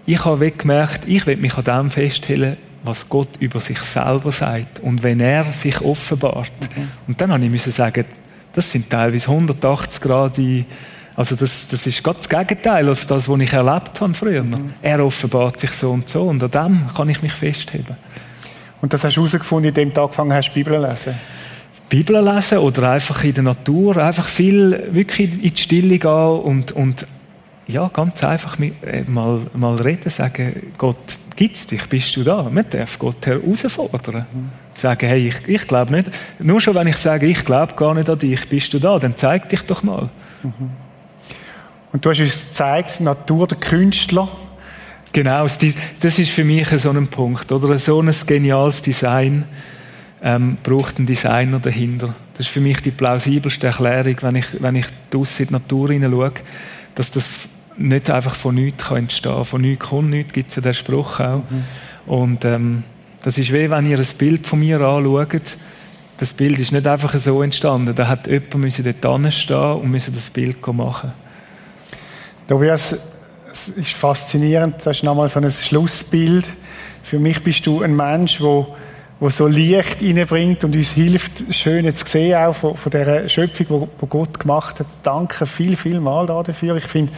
ich 0.05 0.23
habe 0.23 0.51
gemerkt, 0.51 1.07
ich 1.07 1.25
will 1.25 1.37
mich 1.37 1.57
an 1.57 1.63
dem 1.63 1.89
festhalten, 1.89 2.57
was 2.83 3.07
Gott 3.09 3.29
über 3.39 3.59
sich 3.59 3.79
selber 3.79 4.31
sagt 4.31 4.79
und 4.79 5.03
wenn 5.03 5.19
er 5.19 5.45
sich 5.51 5.81
offenbart. 5.81 6.51
Mhm. 6.75 6.87
Und 7.07 7.21
dann 7.21 7.31
habe 7.31 7.43
ich 7.43 7.49
müssen 7.49 7.71
sagen, 7.71 8.05
das 8.53 8.71
sind 8.71 8.89
teilweise 8.89 9.29
180 9.29 10.01
Grad, 10.01 10.39
also 11.15 11.35
das, 11.35 11.67
das 11.67 11.87
ist 11.87 12.03
ganz 12.03 12.27
das 12.27 12.29
Gegenteil 12.29 12.87
als 12.87 13.07
das, 13.07 13.27
was 13.27 13.39
ich 13.39 13.53
erlebt 13.53 13.99
habe 13.99 14.13
früher. 14.13 14.43
Mhm. 14.43 14.73
Er 14.81 15.03
offenbart 15.03 15.59
sich 15.59 15.71
so 15.71 15.91
und 15.91 16.07
so 16.07 16.23
und 16.23 16.43
an 16.43 16.51
dem 16.51 16.95
kann 16.95 17.09
ich 17.09 17.21
mich 17.21 17.33
festheben. 17.33 17.95
Und 18.81 18.93
das 18.93 19.03
hast 19.03 19.17
du 19.17 19.21
herausgefunden, 19.21 19.69
indem 19.69 19.93
du 19.93 20.01
angefangen 20.01 20.33
hast, 20.33 20.53
Bibel 20.53 20.75
zu 20.75 20.87
lesen? 20.87 21.15
Bibel 21.89 22.21
lesen 22.23 22.59
oder 22.59 22.91
einfach 22.91 23.23
in 23.23 23.33
der 23.33 23.43
Natur, 23.43 23.97
einfach 23.97 24.27
viel 24.27 24.89
wirklich 24.91 25.33
in 25.33 25.53
die 25.53 25.61
Stille 25.61 25.97
gehen 25.97 26.11
und, 26.11 26.71
und 26.73 27.07
ja, 27.67 27.89
ganz 27.91 28.23
einfach 28.23 28.57
äh, 28.59 29.03
mal, 29.07 29.41
mal 29.53 29.75
reden, 29.75 30.09
sagen, 30.09 30.73
Gott, 30.77 31.17
gibt's 31.37 31.67
dich, 31.67 31.87
bist 31.87 32.13
du 32.17 32.23
da? 32.23 32.43
Man 32.43 32.65
darf 32.69 32.99
Gott 32.99 33.25
herausfordern. 33.25 34.25
Sagen, 34.73 35.07
hey, 35.07 35.29
ich, 35.29 35.47
ich 35.47 35.67
glaube 35.67 35.93
nicht. 35.93 36.09
Nur 36.39 36.59
schon, 36.59 36.75
wenn 36.75 36.87
ich 36.87 36.97
sage, 36.97 37.25
ich 37.27 37.45
glaube 37.45 37.73
gar 37.75 37.93
nicht 37.93 38.09
an 38.09 38.19
dich, 38.19 38.49
bist 38.49 38.73
du 38.73 38.79
da, 38.79 38.99
dann 38.99 39.15
zeig 39.15 39.47
dich 39.47 39.61
doch 39.61 39.83
mal. 39.83 40.09
Mhm. 40.43 40.69
Und 41.93 42.05
du 42.05 42.09
hast 42.09 42.19
uns 42.19 42.49
gezeigt, 42.49 42.99
Natur 42.99 43.47
der 43.47 43.57
Künstler. 43.57 44.27
Genau, 45.13 45.43
das 45.43 46.19
ist 46.19 46.29
für 46.29 46.43
mich 46.43 46.67
so 46.67 46.89
ein 46.89 47.07
Punkt. 47.07 47.51
Oder 47.51 47.79
so 47.79 48.01
ein 48.01 48.13
geniales 48.25 48.81
Design 48.81 49.45
ähm, 50.21 50.57
braucht 50.61 50.97
einen 50.97 51.07
Designer 51.07 51.59
dahinter. 51.59 52.13
Das 52.33 52.47
ist 52.47 52.51
für 52.51 52.59
mich 52.59 52.81
die 52.81 52.91
plausibelste 52.91 53.67
Erklärung, 53.67 54.17
wenn 54.21 54.35
ich, 54.35 54.45
wenn 54.59 54.75
ich 54.75 54.85
draussen 55.09 55.43
in 55.43 55.47
die 55.47 55.53
Natur 55.53 55.89
hineinschaue, 55.89 56.31
dass 56.93 57.09
das 57.09 57.35
nicht 57.77 58.09
einfach 58.09 58.35
von 58.35 58.55
nichts 58.55 58.85
kann 58.85 58.97
entstehen. 58.97 59.45
Von 59.45 59.61
nichts 59.61 59.87
kommt 59.87 60.09
nichts, 60.09 60.33
gibt 60.33 60.49
es 60.49 60.55
ja 60.55 60.61
den 60.61 60.73
Spruch 60.73 61.19
auch. 61.19 61.43
Mhm. 61.49 61.63
Und 62.05 62.45
ähm, 62.45 62.83
Das 63.23 63.37
ist 63.37 63.51
wie 63.51 63.69
wenn 63.69 63.85
ihr 63.85 63.97
ein 63.97 64.07
Bild 64.17 64.47
von 64.47 64.59
mir 64.59 64.79
anschaut. 64.79 65.57
Das 66.17 66.33
Bild 66.33 66.59
ist 66.59 66.71
nicht 66.71 66.87
einfach 66.87 67.13
so 67.19 67.41
entstanden. 67.41 67.93
Da 67.93 68.07
hat 68.07 68.27
jemand 68.27 68.55
müssen 68.55 68.95
dort 69.01 69.33
stehen 69.33 69.73
und 69.73 69.91
müssen 69.91 70.15
das 70.15 70.29
Bild 70.29 70.65
machen. 70.67 71.11
Tobias, 72.47 72.97
es 73.51 73.69
ist 73.69 73.93
faszinierend. 73.93 74.75
Das 74.83 74.97
ist 74.97 75.03
nochmal 75.03 75.29
so 75.29 75.39
ein 75.39 75.51
Schlussbild. 75.51 76.45
Für 77.03 77.19
mich 77.19 77.43
bist 77.43 77.65
du 77.67 77.81
ein 77.81 77.95
Mensch, 77.95 78.39
der 78.39 78.67
wo 79.19 79.29
so 79.29 79.47
Licht 79.47 80.01
reinbringt 80.01 80.63
und 80.63 80.75
uns 80.75 80.91
hilft, 80.91 81.53
schön 81.53 81.93
zu 81.95 82.05
sehen, 82.05 82.37
auch 82.37 82.53
von, 82.53 82.75
von 82.75 82.91
dieser 82.91 83.27
Schöpfung, 83.27 83.89
die 84.01 84.05
Gott 84.07 84.39
gemacht 84.39 84.79
hat. 84.79 84.87
Danke 85.03 85.45
viel, 85.45 85.75
viel 85.75 85.99
mal 85.99 86.25
dafür. 86.27 86.75
Ich 86.75 86.85
finde, 86.85 87.11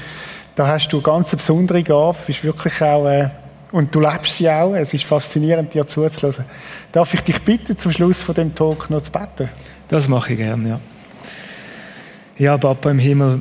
da 0.60 0.68
hast 0.68 0.92
du 0.92 0.98
eine 0.98 1.04
ganz 1.04 1.34
besondere 1.34 1.82
Gabe. 1.84 2.18
Bist 2.28 2.44
wirklich 2.44 2.82
auch, 2.82 3.08
äh, 3.08 3.30
und 3.72 3.96
du 3.96 4.02
lebst 4.02 4.36
sie 4.36 4.50
auch. 4.50 4.74
Es 4.74 4.94
ist 4.94 5.06
faszinierend, 5.06 5.74
dir 5.74 5.88
zuzuhören. 5.88 6.44
Darf 6.92 7.14
ich 7.14 7.22
dich 7.22 7.42
bitten, 7.44 7.78
zum 7.78 7.94
Schluss 7.94 8.22
von 8.22 8.36
dem 8.36 8.54
Talk 8.54 8.90
noch 8.90 9.00
zu 9.00 9.10
beten? 9.10 9.48
Das 9.88 10.10
mache 10.10 10.34
ich 10.34 10.38
gerne, 10.38 10.68
ja. 10.68 10.80
Ja, 12.38 12.58
Papa 12.58 12.92
im 12.92 13.00
Himmel, 13.00 13.40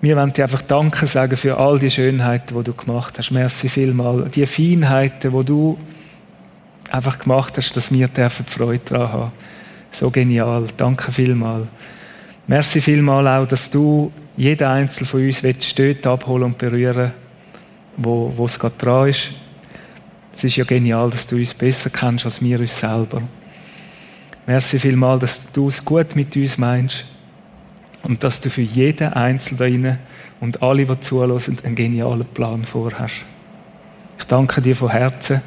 wir 0.00 0.16
wollen 0.16 0.32
dir 0.32 0.44
einfach 0.44 0.62
Danke 0.62 1.06
sagen 1.06 1.36
für 1.36 1.58
all 1.58 1.78
die 1.78 1.90
Schönheiten, 1.90 2.56
die 2.56 2.64
du 2.64 2.72
gemacht 2.72 3.18
hast. 3.18 3.30
Merci 3.30 3.68
vielmal. 3.68 4.30
Die 4.30 4.46
Feinheiten, 4.46 5.38
die 5.38 5.44
du 5.44 5.78
einfach 6.90 7.18
gemacht 7.18 7.58
hast, 7.58 7.76
dass 7.76 7.92
wir 7.92 8.08
dürfen 8.08 8.46
Freude 8.46 8.80
daran 8.86 9.12
haben. 9.12 9.32
So 9.92 10.10
genial. 10.10 10.64
Danke 10.78 11.12
vielmal. 11.12 11.68
Merci 12.46 12.80
vielmal 12.80 13.28
auch, 13.28 13.46
dass 13.46 13.68
du 13.68 14.10
jeden 14.36 14.66
Einzelnen 14.66 15.08
von 15.08 15.24
uns 15.24 15.42
willst, 15.42 15.78
dort 15.78 16.06
abholen 16.06 16.44
und 16.44 16.58
berühren, 16.58 17.12
wo, 17.96 18.32
wo 18.36 18.46
es 18.46 18.58
gerade 18.58 18.74
dran 18.78 19.08
ist. 19.08 19.30
Es 20.34 20.44
ist 20.44 20.56
ja 20.56 20.64
genial, 20.64 21.10
dass 21.10 21.26
du 21.26 21.36
uns 21.36 21.54
besser 21.54 21.90
kennst 21.90 22.24
als 22.24 22.42
wir 22.42 22.58
uns 22.58 22.78
selber. 22.78 23.22
Merci 24.46 24.78
vielmal, 24.78 25.18
dass 25.18 25.40
du 25.52 25.68
es 25.68 25.84
gut 25.84 26.16
mit 26.16 26.36
uns 26.36 26.58
meinst 26.58 27.04
und 28.02 28.22
dass 28.22 28.40
du 28.40 28.50
für 28.50 28.62
jeden 28.62 29.12
Einzelnen 29.12 29.84
da 29.84 29.98
und 30.40 30.62
alle, 30.62 30.84
die 30.84 31.00
zulassen, 31.00 31.58
einen 31.62 31.74
genialen 31.74 32.26
Plan 32.26 32.64
vorhast. 32.64 33.24
Ich 34.18 34.24
danke 34.24 34.60
dir 34.60 34.76
von 34.76 34.90
Herzen 34.90 35.40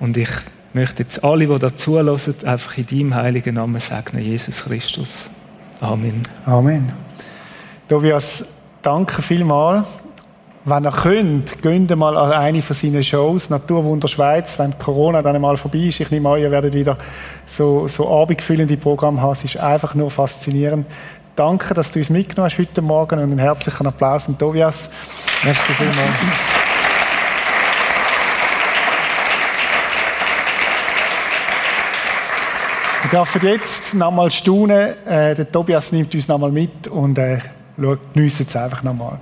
und 0.00 0.16
ich 0.16 0.28
möchte 0.74 1.02
jetzt 1.02 1.24
alle, 1.24 1.46
die 1.46 1.58
da 1.58 1.74
zulassen, 1.74 2.34
einfach 2.44 2.76
in 2.76 2.86
deinem 2.86 3.14
heiligen 3.14 3.54
Namen 3.54 3.80
segnen, 3.80 4.22
Jesus 4.22 4.64
Christus. 4.64 5.30
Amen. 5.80 6.22
Amen. 6.44 6.92
Tobias, 7.90 8.44
danke 8.82 9.20
vielmals. 9.20 9.84
Wenn 10.64 10.84
ihr 10.84 10.92
könnt, 10.92 11.60
geht 11.60 11.96
mal 11.96 12.16
an 12.16 12.30
eine 12.30 12.62
von 12.62 12.76
seinen 12.76 13.02
Shows, 13.02 13.50
Naturwunder 13.50 14.06
Schweiz, 14.06 14.56
wenn 14.60 14.78
Corona 14.78 15.22
dann 15.22 15.42
mal 15.42 15.56
vorbei 15.56 15.78
ist. 15.78 15.98
Ich 15.98 16.08
nehme 16.12 16.28
an, 16.28 16.38
ihr 16.38 16.52
werdet 16.52 16.72
wieder 16.72 16.96
so, 17.48 17.88
so 17.88 18.08
abendfüllende 18.08 18.76
Programme 18.76 19.20
haben. 19.20 19.32
Es 19.32 19.42
ist 19.42 19.56
einfach 19.56 19.96
nur 19.96 20.08
faszinierend. 20.08 20.86
Danke, 21.34 21.74
dass 21.74 21.90
du 21.90 21.98
uns 21.98 22.10
mitgenommen 22.10 22.48
hast 22.48 22.58
heute 22.58 22.80
Morgen 22.80 23.18
und 23.18 23.24
einen 23.24 23.40
herzlichen 23.40 23.84
Applaus 23.84 24.28
an 24.28 24.38
Tobias. 24.38 24.88
Merci 25.42 25.72
vielmals. 25.72 26.10
Wir 33.02 33.10
dürfen 33.10 33.48
jetzt 33.48 33.94
nochmal 33.94 34.30
staunen. 34.30 34.90
Äh, 35.08 35.34
der 35.34 35.50
Tobias 35.50 35.90
nimmt 35.90 36.14
uns 36.14 36.28
nochmal 36.28 36.52
mit 36.52 36.86
und 36.86 37.18
äh, 37.80 37.96
geniessen 38.14 38.46
es 38.48 38.56
einfach 38.56 38.82
nochmal. 38.82 39.18